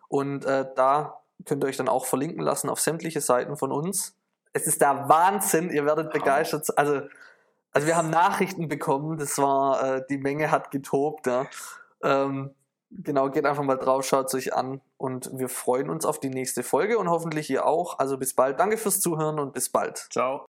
und 0.09 0.45
äh, 0.45 0.67
da 0.75 1.21
könnt 1.45 1.65
ihr 1.65 1.69
euch 1.69 1.77
dann 1.77 1.89
auch 1.89 2.07
verlinken 2.07 2.43
lassen 2.43 2.71
auf 2.71 2.81
sämtliche 2.81 3.21
Seiten 3.21 3.57
von 3.57 3.71
uns. 3.71 4.17
Es 4.53 4.67
ist 4.67 4.81
der 4.81 5.09
Wahnsinn, 5.09 5.71
ihr 5.71 5.85
werdet 5.85 6.13
begeistert. 6.13 6.67
Also, 6.77 7.03
also 7.73 7.87
wir 7.87 7.97
haben 7.97 8.11
Nachrichten 8.11 8.67
bekommen, 8.69 9.19
das 9.19 9.39
war, 9.39 9.97
äh, 9.97 10.03
die 10.09 10.19
Menge 10.19 10.51
hat 10.51 10.71
getobt. 10.71 11.27
Ja. 11.27 11.47
Ähm, 12.03 12.55
genau, 12.91 13.31
geht 13.31 13.47
einfach 13.47 13.63
mal 13.63 13.77
drauf, 13.77 14.05
schaut 14.05 14.27
es 14.27 14.35
euch 14.35 14.55
an 14.55 14.83
und 15.03 15.31
wir 15.33 15.49
freuen 15.49 15.91
uns 15.91 16.05
auf 16.05 16.21
die 16.21 16.31
nächste 16.31 16.63
Folge 16.63 16.97
und 16.97 17.11
hoffentlich 17.11 17.51
ihr 17.51 17.67
auch. 17.67 17.99
Also 17.99 18.17
bis 18.19 18.35
bald. 18.35 18.61
Danke 18.61 18.77
fürs 18.77 19.01
Zuhören 19.01 19.41
und 19.41 19.53
bis 19.53 19.69
bald. 19.69 20.07
Ciao. 20.11 20.47